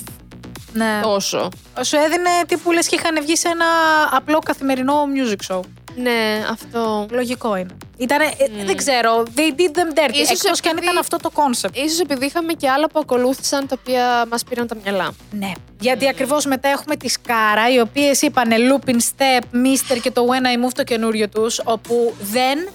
[0.72, 1.00] Ναι.
[1.02, 1.48] τόσο.
[1.82, 3.64] Σου έδινε τύπου λες και είχαν βγει σε ένα
[4.10, 5.60] απλό καθημερινό music show.
[5.96, 7.06] Ναι, αυτό.
[7.10, 7.76] Λογικό είναι.
[7.96, 10.12] Ήτανε, ε, δεν ξέρω, they did them dirty.
[10.14, 11.74] Ίσως Εκτός και αν επειδή- ήταν αυτό το concept.
[11.76, 15.12] Ίσως επειδή είχαμε και άλλα που ακολούθησαν τα οποία μας πήραν τα μυαλά.
[15.30, 15.52] Ναι.
[15.80, 20.44] Γιατί ακριβώς μετά έχουμε τη Σκάρα, οι οποίες είπανε Looping Step, Mister και το When
[20.64, 22.68] I Move το καινούριο τους, όπου δεν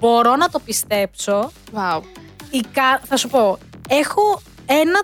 [0.00, 1.52] μπορώ να το πιστέψω.
[1.74, 2.00] Wow.
[2.50, 3.58] Η Κα- Θα σου πω,
[3.88, 5.00] έχω ένα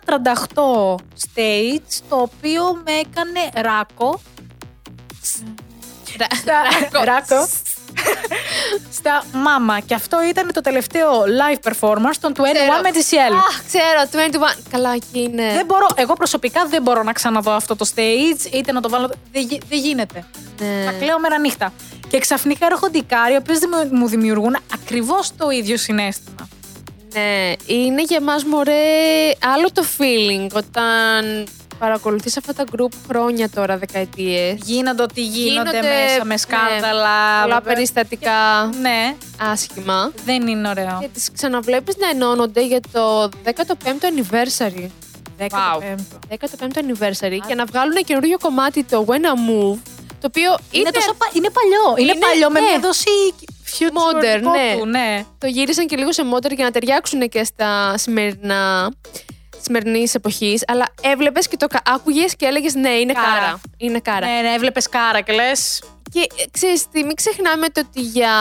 [0.55, 0.95] 38
[1.27, 4.21] stage το οποίο με έκανε ράκο.
[6.41, 7.49] Στα, ράκο.
[8.93, 9.81] στα μάμα.
[9.81, 12.41] Και αυτό ήταν το τελευταίο live performance των 21
[12.83, 13.35] με GCL.
[13.49, 14.63] Αχ, ξέρω, 21.
[14.71, 15.53] Καλά, εκεί είναι.
[15.53, 19.11] Δεν μπορώ, εγώ προσωπικά δεν μπορώ να ξαναδώ αυτό το stage, είτε να το βάλω.
[19.33, 20.25] Δεν, γι- δεν γίνεται.
[20.61, 20.85] Ναι.
[20.85, 21.73] Θα κλαίω μέρα νύχτα.
[22.09, 23.59] Και ξαφνικά έρχονται οι κάροι, οι οποίες
[23.91, 26.49] μου δημιουργούν ακριβώς το ίδιο συνέστημα.
[27.15, 28.73] Ναι, είναι για μας μωρέ
[29.55, 31.47] άλλο το feeling όταν
[31.79, 34.59] παρακολουθείς αυτά τα group χρόνια τώρα, δεκαετίες.
[34.65, 37.41] Γίνονται ό,τι γίνονται, Γίνονται, μέσα με ναι, σκάνδαλα.
[37.43, 37.61] Πολλά βέβαια.
[37.61, 39.15] περιστατικά Ναι,
[39.53, 40.13] άσχημα.
[40.25, 40.99] δεν είναι ωραίο.
[41.01, 44.87] Και τις ξαναβλέπεις να ενώνονται για το 15ο anniversary.
[45.39, 45.95] 15ο.
[46.29, 49.79] 15ο anniversary και να βγάλουν καινούριο κομμάτι το When I Move.
[50.21, 51.95] Το οποίο Είναι, είναι, τόσο πα- είναι παλιό.
[51.99, 52.67] Είναι, Είναι- παλιό με ναι.
[52.69, 54.77] μια δόση future Modern, ναι.
[54.79, 55.25] του, ναι.
[55.39, 58.93] το γύρισαν και λίγο σε μόντερ για να ταιριάξουν και στα σημερινά
[59.61, 60.63] σημερινής εποχής.
[60.67, 63.27] Αλλά έβλεπες και το άκουγες και έλεγες Ναι, είναι Κάρα.
[63.27, 63.61] κάρα.
[63.77, 64.27] Είναι κάρα.
[64.27, 65.83] Ναι, ναι, έβλεπες κάρα και λες.
[66.13, 68.33] Και ε, ξέρεις τι, μην ξεχνάμε το ότι για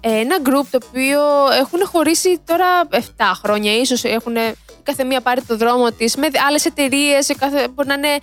[0.00, 1.20] ένα group το οποίο
[1.60, 2.96] έχουν χωρίσει τώρα 7
[3.42, 7.32] χρόνια, ίσως έχουν η κάθε μία πάρει το δρόμο της με άλλες εταιρείες,
[7.70, 8.18] μπορεί να, είναι,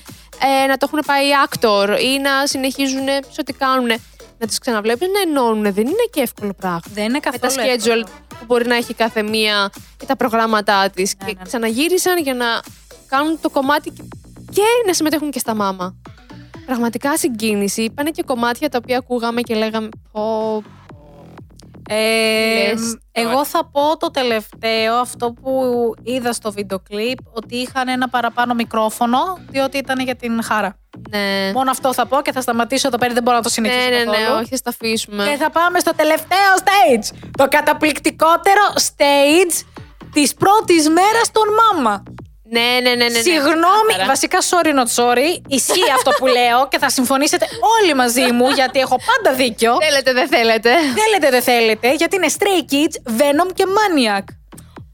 [0.63, 3.89] ε, να το έχουν πάει actor ή να συνεχίζουν σε ό,τι κάνουν.
[4.37, 6.79] Να τις ξαναβλέπεις να ενώνουν, δεν είναι και εύκολο πράγμα.
[6.93, 7.53] Δεν είναι Με καθόλου.
[7.55, 8.03] τα schedule εύκολο.
[8.39, 11.15] που μπορεί να έχει κάθε μία και τα προγράμματά της.
[11.19, 11.45] Ναι, και ναι, ναι.
[11.45, 12.45] ξαναγύρισαν για να
[13.07, 13.91] κάνουν το κομμάτι
[14.51, 15.95] και να συμμετέχουν και στα μάμα.
[16.65, 17.81] Πραγματικά συγκίνηση.
[17.81, 20.63] Είπανε και κομμάτια τα οποία ακούγαμε και λέγαμε πω,
[21.89, 22.97] Ε, Λες.
[23.11, 25.51] εγώ θα πω το τελευταίο, αυτό που
[26.03, 30.77] είδα στο βίντεο κλιπ, ότι είχαν ένα παραπάνω μικρόφωνο, διότι ήταν για την χάρα.
[31.09, 31.51] Ναι.
[31.53, 33.95] Μόνο αυτό θα πω και θα σταματήσω εδώ πέρα, δεν μπορώ να το συνεχίσω Ναι,
[33.95, 34.39] ναι, ναι, καθόλου.
[34.39, 35.23] όχι, θα τα αφήσουμε.
[35.29, 37.17] Και θα πάμε στο τελευταίο stage.
[37.37, 39.65] Το καταπληκτικότερο stage
[40.13, 42.03] της πρώτης μέρας των μάμα.
[42.49, 43.07] Ναι, ναι, ναι, ναι.
[43.09, 43.19] ναι.
[43.19, 44.05] Συγγνώμη, Ξεκάθαρα.
[44.05, 47.45] βασικά sorry not sorry, ισχύει αυτό που λέω και θα συμφωνήσετε
[47.79, 49.77] όλοι μαζί μου γιατί έχω πάντα δίκιο.
[49.81, 50.69] Θέλετε, δεν θέλετε.
[51.01, 54.23] Θέλετε δεν θέλετε, γιατί είναι Stray Kids, Venom και Maniac.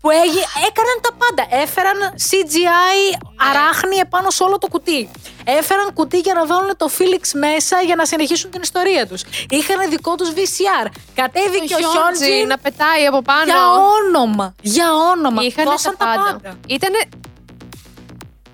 [0.01, 0.41] Που έγι...
[0.69, 1.63] έκαναν τα πάντα.
[1.63, 1.97] Έφεραν
[2.29, 3.17] CGI
[3.49, 5.09] αράχνη επάνω σε όλο το κουτί.
[5.43, 9.21] Έφεραν κουτί για να βάλουν το Felix μέσα για να συνεχίσουν την ιστορία τους.
[9.49, 10.87] Είχαν δικό τους VCR.
[11.15, 13.43] Κατέβηκε ο Χιόντζι Χιόντζι να πετάει από πάνω.
[13.45, 13.61] για
[13.99, 14.55] όνομα.
[14.61, 15.43] Για όνομα.
[15.43, 16.57] Είχαν Δώσαν τα πάντα.
[16.67, 16.99] Ήτανε...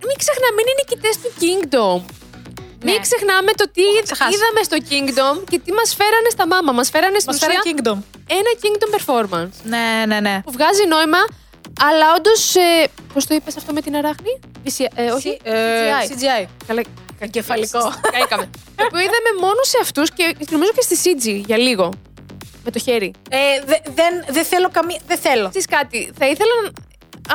[0.07, 1.99] Μην ξεχνάμε, είναι νικητέ του Kingdom.
[2.83, 2.91] Ναι.
[2.91, 4.31] Μην ξεχνάμε το τι έχω ξεχάσει.
[4.35, 6.71] είδαμε στο Kingdom και τι μας φέρανε στα μάμα.
[6.71, 7.97] Μας φέρανε στην Μας φέραν ουσία Kingdom.
[8.39, 9.55] ένα Kingdom performance.
[9.73, 10.35] Ναι, ναι, ναι.
[10.45, 11.21] Που βγάζει νόημα,
[11.82, 12.55] αλλά όντως.
[12.55, 15.38] Ε, Πώς το είπες αυτό με την αράχνη, VCI, ε, όχι.
[15.43, 16.11] C- ε, CGI.
[16.11, 16.47] CGI.
[16.67, 16.82] Καλά,
[17.19, 17.80] Εγκεφαλικό.
[18.11, 18.49] Καήκαμε.
[18.75, 21.93] το οποίο είδαμε μόνος σε αυτούς και νομίζω και στη CG για λίγο.
[22.63, 23.13] Με το χέρι.
[23.30, 24.99] Ε, δε- δεν, δεν θέλω καμία.
[25.07, 25.49] Δεν θέλω.
[25.49, 26.69] Ξέρεις κάτι, θα ήθελα να.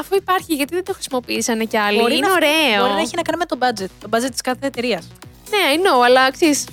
[0.00, 2.80] Αφού υπάρχει, γιατί δεν το χρησιμοποίησανε κι άλλοι; Μπορεί είναι να- ωραίο.
[2.82, 3.90] Μπορεί να έχει να κάνει με το budget.
[4.00, 5.08] Το budget της κάθε εταιρείας.
[5.50, 6.64] Ναι, I know, αλλά ξέρεις.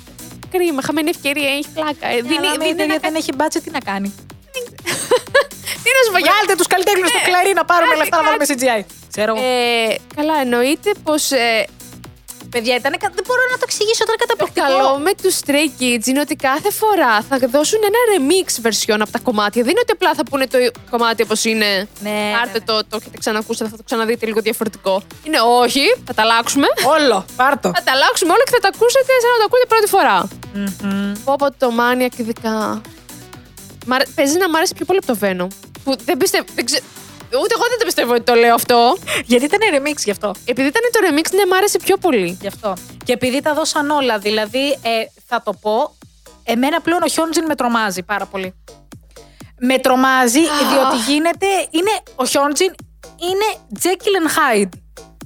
[0.51, 2.07] Κρίμα, χαμένη ευκαιρία, έχει πλάκα.
[2.07, 4.13] Ε, Δίνει, δίνει, αν η δίνει εταιρεία ένα δεν έχει budget, τι να κάνει.
[5.84, 8.24] Τι να σου πω, για- Βγάλτε τους καλλιτέχνες στο κλαρί να πάρουμε κάτι, λεφτά να
[8.28, 8.82] βάλουμε CGI.
[9.14, 9.43] Ξέρω εγώ.
[9.45, 11.24] Ε, καλά, εννοείται πως.
[11.32, 11.66] Ε,
[12.56, 14.66] Παιδιά, ήταν, κα- δεν μπορώ να το εξηγήσω, ήταν το καταπληκτικό.
[14.68, 19.12] καλό με τους Stray Kids είναι ότι κάθε φορά θα δώσουν ένα remix version από
[19.12, 19.62] τα κομμάτια.
[19.66, 20.58] Δεν είναι ότι απλά θα πούνε το
[20.89, 21.70] κομμάτι όπως είναι.
[22.08, 22.66] Ναι, Πάρτε ναι, ναι.
[22.70, 24.93] το, το έχετε ξανακούσετε, θα το ξαναδείτε λίγο διαφορετικό.
[25.26, 26.68] Είναι όχι, θα τα αλλάξουμε.
[26.95, 27.68] Όλο, πάρτο.
[27.78, 30.18] θα τα αλλάξουμε όλα και θα τα ακούσετε σαν να το ακούτε πρώτη φορά.
[31.26, 32.82] Πω πω το Maniac ειδικά.
[33.90, 35.48] Μ' αρέ- Παίζει να μ' άρεσε πιο πολύ από το Venom.
[35.84, 36.46] Που δεν πιστεύω.
[36.56, 36.82] Δεν ξε...
[37.44, 38.98] Ούτε εγώ δεν το πιστεύω ότι το λέω αυτό.
[39.26, 40.32] Γιατί ήταν remix γι' αυτό.
[40.46, 42.38] Επειδή ήταν το remix, ναι, μ' άρεσε πιο πολύ.
[42.42, 42.74] Γι' αυτό.
[43.06, 45.96] Και επειδή τα δώσαν όλα, δηλαδή, ε, θα το πω,
[46.44, 48.54] εμένα πλέον ο Χιόντζιν με τρομάζει πάρα πολύ.
[49.60, 52.74] Με τρομάζει, διότι γίνεται, είναι, ο Χιόντζιν
[53.30, 53.48] είναι
[53.84, 54.70] Jekyll and Hyde.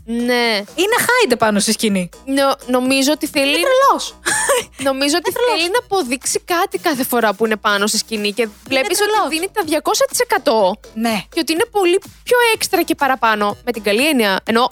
[0.05, 0.63] Ναι.
[0.75, 2.09] Είναι Hyde πάνω στη σκηνή.
[2.25, 3.47] Νο- νομίζω ότι θέλει.
[3.55, 4.15] Είναι τρελός.
[4.89, 5.51] Νομίζω ότι τρελός.
[5.59, 9.17] θέλει να αποδείξει κάτι κάθε φορά που είναι πάνω στη σκηνή και βλέπεις τρελός.
[9.25, 11.23] ότι δίνει τα 200% ναι.
[11.33, 13.57] και ότι είναι πολύ πιο έξτρα και παραπάνω.
[13.65, 14.39] Με την καλή έννοια.
[14.43, 14.67] Ενώ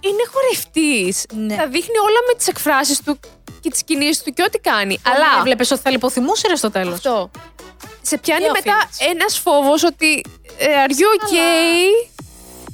[0.00, 1.26] είναι χορευτής.
[1.34, 1.54] Ναι.
[1.54, 3.20] Θα δείχνει όλα με τις εκφράσεις του
[3.60, 4.98] και τις κινήσεις του και ό,τι κάνει.
[5.02, 6.94] Αλλά Αλλά έβλεπες ότι θα λιποθυμούσες ρε στο τέλος.
[6.94, 7.30] αυτό.
[8.02, 9.06] Σε πιάνει Και ο μετά Felix.
[9.14, 10.24] ένας φόβος ότι
[10.58, 12.09] ε, are you okay?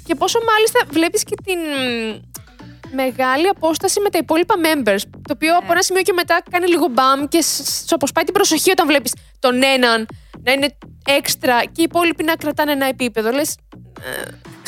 [0.07, 5.01] Και πόσο μάλιστα βλέπεις και την μ, μεγάλη απόσταση με τα υπόλοιπα members.
[5.11, 5.57] Το οποίο Ναι.
[5.57, 8.87] από ένα σημείο και μετά κάνει λίγο μπαμ και σ- σου αποσπάει την προσοχή όταν
[8.87, 10.07] βλέπεις τον έναν
[10.45, 10.77] να είναι
[11.07, 13.31] έξτρα και οι υπόλοιποι να κρατάνε ένα επίπεδο.
[13.31, 13.57] Λες,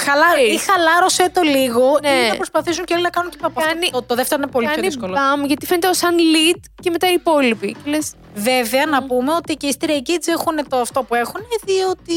[0.00, 0.26] Χαλά...
[0.36, 0.52] Hey.
[0.52, 2.08] Ή χαλάρωσε το λίγο, Ναι.
[2.10, 3.70] ή να προσπαθήσουν και όλοι να κάνουν και από αυτό.
[3.72, 5.12] Κάνει- Το, το δεύτερο είναι πολύ πιο κάνει δύσκολο.
[5.12, 7.76] μπαμ γιατί φαίνεται σαν lead και μετά οι υπόλοιποι.
[7.84, 11.40] Και λες, Βέβαια, να πούμε ότι και οι Stray Kids έχουν το αυτό που έχουν,
[11.64, 12.14] διότι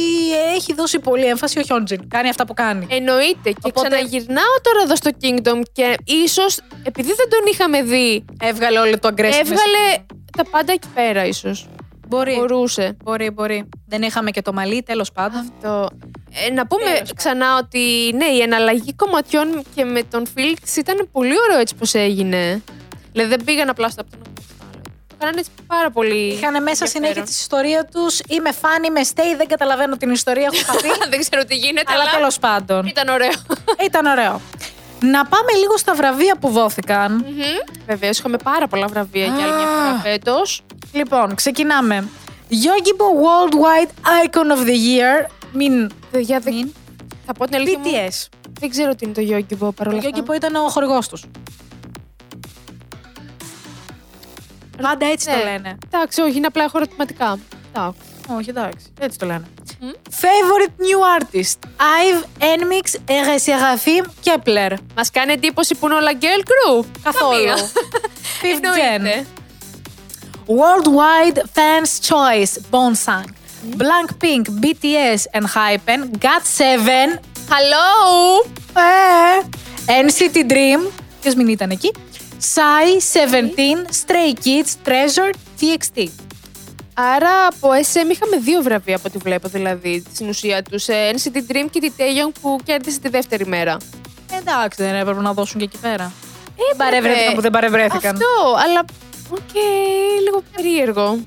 [0.56, 2.08] έχει δώσει πολύ έμφαση ο Χιόντζιν.
[2.10, 2.88] Κάνει αυτά που κάνει.
[2.90, 3.50] εννοείται.
[3.52, 8.80] Και Οπότε- ξαναγυρνάω τώρα εδώ στο Kingdom και ίσως επειδή δεν τον είχαμε δει, Έβγαλε
[8.80, 9.40] όλο το aggressive.
[9.40, 9.84] έβγαλε
[10.38, 11.68] τα πάντα εκεί πέρα ίσως.
[12.08, 12.36] Μπορεί.
[12.36, 12.98] Μπορούσε.
[13.04, 13.70] Μπορεί, μπορεί.
[13.88, 15.40] Δεν είχαμε και το μαλλί, τέλος πάντων.
[15.40, 15.88] Αυτό.
[16.34, 17.16] Ε, να πούμε Τέλος πάντων.
[17.16, 21.94] ξανά ότι ναι, η εναλλαγή κομματιών και με τον Φίλιξ ήταν πολύ ωραίο έτσι πως
[21.94, 22.62] έγινε.
[23.12, 24.82] Δηλαδή δεν πήγαν απλά στο από τον ένα στο άλλο.
[25.08, 26.16] Το κάνανε έτσι πάρα πολύ.
[26.34, 26.88] Είχαν μέσα ενδιαφέρον.
[26.90, 28.20] συνέχεια τη ιστορία τους.
[28.28, 30.88] Είμαι φαν, είμαι stay, δεν καταλαβαίνω την ιστορία, έχω χαθεί.
[31.12, 32.86] δεν ξέρω τι γίνεται, αλλά αλλά, τέλος πάντων.
[32.86, 33.32] ήταν ωραίο.
[33.90, 34.42] Ήταν ωραίο.
[35.00, 37.26] Να πάμε λίγο στα βραβεία που δόθηκαν.
[37.86, 39.76] Βεβαίως, είχαμε πάρα πολλά βραβεία για άλλη μια Α.
[39.76, 40.64] φορά φέτος.
[40.94, 42.08] Λοιπόν, ξεκινάμε.
[42.50, 43.90] Yogibo Worldwide
[44.26, 45.30] Icon of the Year.
[45.52, 45.92] Μην.
[46.20, 46.52] Για δε...
[46.52, 46.74] Μην.
[47.26, 47.78] Θα πω την αλήθεια.
[47.80, 48.28] Μου, BTS.
[48.60, 50.24] Δεν ξέρω τι είναι το Yogibo παρόλα Ο αυτά.
[50.26, 51.24] Yogi Bo ήταν ο χορηγός τους.
[54.82, 55.44] Πάντα έτσι το Ναι.
[55.44, 55.78] λένε.
[55.94, 57.40] Εντάξει, όχι, είναι απλά έχω ερωτηματικά.
[57.76, 58.00] Εντάξει.
[58.38, 58.86] Όχι, εντάξει.
[59.00, 59.44] Έτσι το λένε.
[59.80, 59.90] Μμ.
[60.10, 61.58] Favorite new artist.
[61.78, 63.12] Ive, Enmix,
[63.46, 64.74] Seraphim, Kepler.
[64.96, 66.86] Μας κάνει εντύπωση που είναι όλα girl crew.
[67.04, 67.46] Καθόλου.
[67.46, 67.56] Καμία.
[68.42, 68.94] Fifth gen.
[68.94, 69.26] Εννοείται.
[70.48, 73.30] Worldwide Fans Choice, Bonsang.
[73.62, 76.90] Blackpink, BTS and Hypen, GOT7,
[77.50, 78.46] Hello!
[79.86, 80.92] ε, NCT Dream,
[81.22, 81.92] ποιος μην ήταν εκεί,
[82.40, 86.08] Psy, 17, Stray Kids, Treasure, TXT.
[86.94, 90.86] Άρα από SM είχαμε δύο βραβεία από ό,τι βλέπω δηλαδή στην ουσία τους.
[90.88, 93.78] NCT Dream και τη Taeyong που κέρδισε τη δεύτερη μέρα.
[94.38, 96.12] Εντάξει, δεν έπρεπε να δώσουν και εκεί πέρα.
[96.56, 98.12] Ε, παρευρέθηκαν που δεν παρευρέθηκαν.
[98.12, 98.86] Αυτό, αλλά.
[99.30, 99.54] Οκ,
[100.24, 101.20] λίγο περίεργο.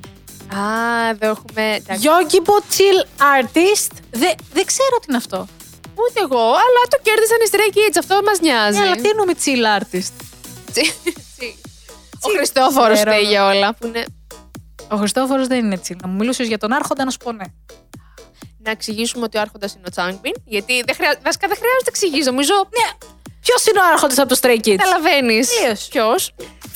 [0.49, 1.75] Α, εδώ έχουμε.
[1.75, 3.01] εντάξει, Yogibo Chill
[3.37, 5.47] Artist, Δε- δεν ξέρω τι είναι αυτό.
[5.95, 8.79] Ούτε εγώ, αλλά το κέρδισαν οι Stray Kids, αυτό μας νοιάζει.
[8.79, 10.13] Ναι, αλλά τι εννοούμε Chill Artist;
[10.73, 10.95] Τσι-
[11.37, 11.57] τσι.
[12.21, 13.11] Ο Χριστόφορος ξέρω.
[13.11, 13.75] φταίει για όλα.
[13.75, 14.05] Που είναι...
[14.91, 15.97] Ο Χριστόφορος δεν είναι chill.
[16.03, 17.45] Να μου μιλούσες για τον Άρχοντα να σου πω ναι.
[18.59, 20.33] Να εξηγήσουμε ότι ο Άρχοντας είναι ο Τσάνγκμπιν.
[20.45, 21.19] Γιατί δεν χρειά...
[21.25, 22.31] βασικά δεν χρειάζεται να εξηγήσω.
[22.31, 22.55] Νομίζω.
[22.55, 23.09] Ναι.
[23.47, 25.49] Ποιος είναι ο Άρχοντας από το Stray Kids; Καταλαβαίνεις.
[25.59, 25.89] Τελείως.
[25.91, 26.33] Ποιος;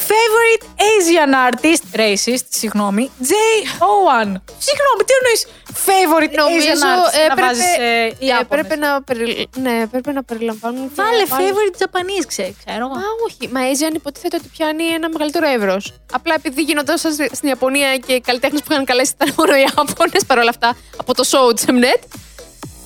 [0.09, 4.31] Favorite Asian artist, racist, συγγνώμη, J01.
[4.66, 5.41] Συγγνώμη, τι εννοείς;
[5.87, 8.41] Favorite Νομίζω Asian artist να έπρεπε, βάζεις ε, Ιάπωνες.
[8.41, 9.49] έπρεπε, να, περι...
[9.57, 10.89] ναι, έπρεπε να περιλαμβάνουν.
[10.89, 11.31] και Βάλε άλλους.
[11.31, 12.95] favorite Japanese, ξέρω, ξέρω εγώ.
[12.95, 13.49] Μα όχι.
[13.53, 15.95] Μα Asian υποτίθεται ότι πιάνει ένα μεγαλύτερο εύρος.
[16.12, 16.99] Απλά επειδή γινόταν
[17.33, 21.14] στην Ιαπωνία και οι καλλιτέχνες που είχαν καλέσει ήταν μόνο οι Ιάπωνες παρόλα αυτά από
[21.14, 22.03] το show τη Mnet.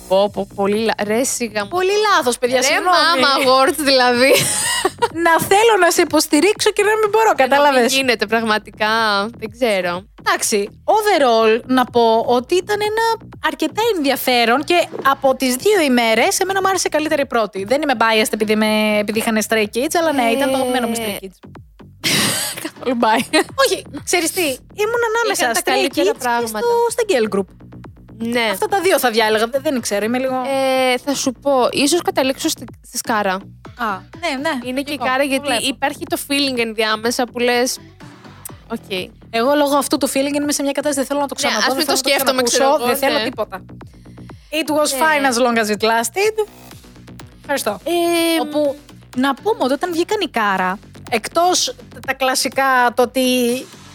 [0.07, 0.93] Πω, πω, πολύ λα...
[1.03, 1.67] Ρε, σιγά μου.
[1.69, 2.95] Πολύ λάθος, παιδιά, Ρε, συγγνώμη.
[2.97, 4.31] mama awards δηλαδή.
[5.25, 8.89] να θέλω να σε υποστηρίξω και να μην μπορώ, κατάλαβες; Δεν γίνεται πραγματικά.
[9.37, 10.03] Δεν ξέρω.
[10.25, 16.61] Εντάξει, overall να πω ότι ήταν ένα αρκετά ενδιαφέρον και από τις δύο ημέρες, εμένα
[16.61, 17.63] μου άρεσε καλύτερα η πρώτη.
[17.63, 20.93] Δεν είμαι biased επειδή, με, επειδή είχαν Stray Kids, αλλά ναι, ήταν το αγαπημένο μου
[20.97, 21.37] Stray Kids.
[22.63, 23.39] Καθόλου bye.
[23.65, 24.41] Όχι, ξέρεις τι,
[24.83, 26.59] ήμουν ανάμεσα Είχαν τα στα Stray καλύτερα Kids και πράγματα.
[26.59, 27.47] στο, στα Girl Group.
[28.29, 28.49] Ναι.
[28.51, 30.35] Αυτά τα δύο θα διάλεγα, δεν, δεν ξέρω, είμαι λίγο...
[30.35, 33.33] Ε, θα σου πω, ίσως καταλήξω στη, στις Kara.
[33.33, 33.85] Α,
[34.19, 34.59] ναι, ναι.
[34.69, 35.65] Είναι και η εγώ, Kara το γιατί βλέπω.
[35.67, 37.79] υπάρχει το feeling ενδιάμεσα που λες
[38.71, 38.91] Οκ.
[39.29, 41.71] Εγώ λόγω αυτού του feeling είμαι σε μια κατάσταση δεν θέλω να το Ναι, ξαναδώ.
[41.71, 43.23] ας μην δεν το θέλω να σκέφτομαι, ξανακούσω, ξέρω εγώ, Δεν θέλω ναι.
[43.23, 43.65] τίποτα.
[44.59, 44.99] It was Ναι.
[45.01, 46.47] fine as long as it lasted.
[47.41, 47.79] Ευχαριστώ.
[47.83, 48.75] Ε, Όπου
[49.17, 51.75] να πούμε ότι όταν βγήκαν η Κάρα, εκτός
[52.07, 53.21] τα κλασικά το ότι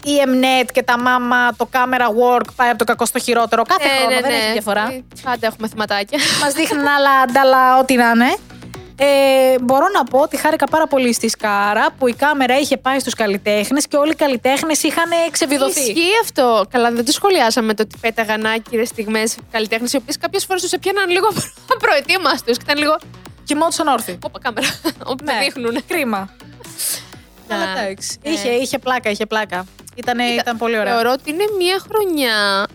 [0.09, 3.83] η Mnet και τα μάμα, το camera work πάει από το κακό στο χειρότερο κάθε
[3.87, 4.37] ναι, χρόνο, ναι, δεν ναι.
[4.37, 4.87] έχει διαφορά.
[4.91, 6.19] Ε, Πάντα έχουμε θεματάκια.
[6.41, 8.37] Μας δείχνουν άλλα αντάλλα ό,τι να είναι.
[9.01, 12.99] Ε, μπορώ να πω ότι χάρηκα πάρα πολύ στη Σκάρα που η κάμερα είχε πάει
[12.99, 15.79] στους καλλιτέχνες και όλοι οι καλλιτέχνες είχαν ξεβιδωθεί.
[15.79, 16.65] Ισχύει αυτό.
[16.69, 20.71] Καλά, δεν το σχολιάσαμε το ότι πέταγαν άκυρες στιγμές καλλιτέχνες, οι οποίες κάποιες φορές τους
[20.71, 21.27] έπιαναν λίγο
[21.75, 22.97] απροετοίμαστοι και ήταν λίγο.
[23.43, 24.19] Κοιμόντουσαν όρθιοι.
[24.23, 24.67] Όπα κάμερα.
[25.03, 25.31] Όπου Ναι.
[25.33, 25.83] το δείχνουν.
[25.87, 26.29] Κρίμα.
[27.47, 27.55] Να.
[27.55, 28.17] Αλλά εντάξει.
[28.23, 28.29] Ναι.
[28.31, 29.65] Είχε, είχε πλάκα, είχε πλάκα.
[30.01, 30.93] Ήτανε, ήταν πολύ ωραία.
[30.93, 32.67] Θεωρώ ότι είναι μια χρονιά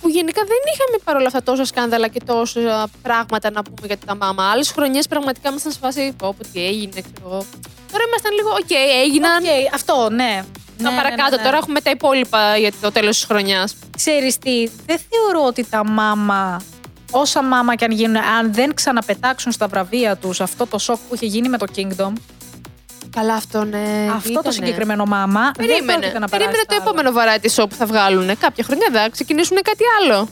[0.00, 4.16] που γενικά δεν είχαμε παρόλα αυτά τόσα σκάνδαλα και τόσα πράγματα να πούμε για τα
[4.16, 4.50] μάμα.
[4.50, 6.14] Άλλες χρονιές πραγματικά ήμασταν σε φάση.
[6.18, 7.44] Πω, πω, τι έγινε, ξέρω εγώ.
[7.92, 8.70] Τώρα ήμασταν λίγο, οκ,
[9.04, 9.42] έγιναν.
[9.44, 10.44] Οκ, αυτό, ναι.
[10.82, 11.22] Τα Ναι, παρακάτω.
[11.22, 11.42] ναι, ναι, ναι.
[11.42, 13.74] Τώρα έχουμε τα υπόλοιπα για το τέλος της χρονιάς.
[13.96, 16.62] Ξέρεις τι, δεν θεωρώ ότι τα μάμα,
[17.10, 21.14] όσα μάμα και αν γίνουν, αν δεν ξαναπετάξουν στα βραβεία τους αυτό το σοκ που
[21.14, 22.12] είχε γίνει με το Kingdom,
[23.18, 23.78] Καλά, αυτό ναι.
[24.14, 24.50] αυτό το ήτανε.
[24.54, 25.98] συγκεκριμένο μάμα δεν Περίμενε.
[25.98, 26.82] πρόκειται να περάσει Περίμενε το άλλο.
[26.82, 28.38] επόμενο variety show που θα βγάλουν.
[28.38, 30.28] Κάποια χρονιά θα ξεκινήσουν κάτι άλλο.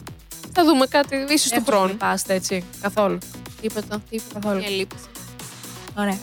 [0.53, 1.89] Θα δούμε κάτι ίσως του Έχω χρόνου.
[1.89, 3.18] σπιπάστε έτσι, καθόλου.
[3.61, 4.03] Τίποτα.
[4.11, 4.39] Τίποτα.
[4.41, 4.59] Καθόλου.
[4.61, 5.05] Μια λήψη.
[5.99, 6.18] Ωραία.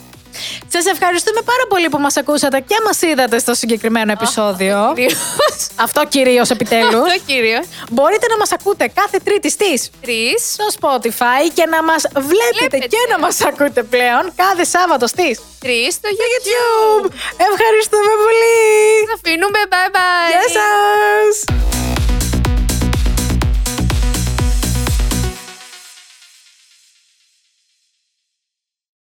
[0.68, 4.92] Σας ευχαριστούμε πάρα πολύ που μας ακούσατε και μας είδατε στο συγκεκριμένο επεισόδιο.
[4.96, 5.68] Κυρίως.
[5.76, 6.94] Αυτό κυρίως επιτέλους.
[6.94, 7.60] Αυτό κύριο.
[7.92, 10.40] Μπορείτε να μας ακούτε κάθε τρίτη στις Τρεις.
[10.54, 12.88] στο Spotify και να μας βλέπετε, Βλέπετε.
[12.88, 17.06] και να μας ακούτε πλέον κάθε Σάββατο στις Τρεις στο YouTube.
[17.50, 18.58] Ευχαριστούμε πολύ.
[19.08, 19.60] Θα αφήνουμε.
[19.74, 20.30] Bye bye.
[20.32, 21.72] Γεια σας.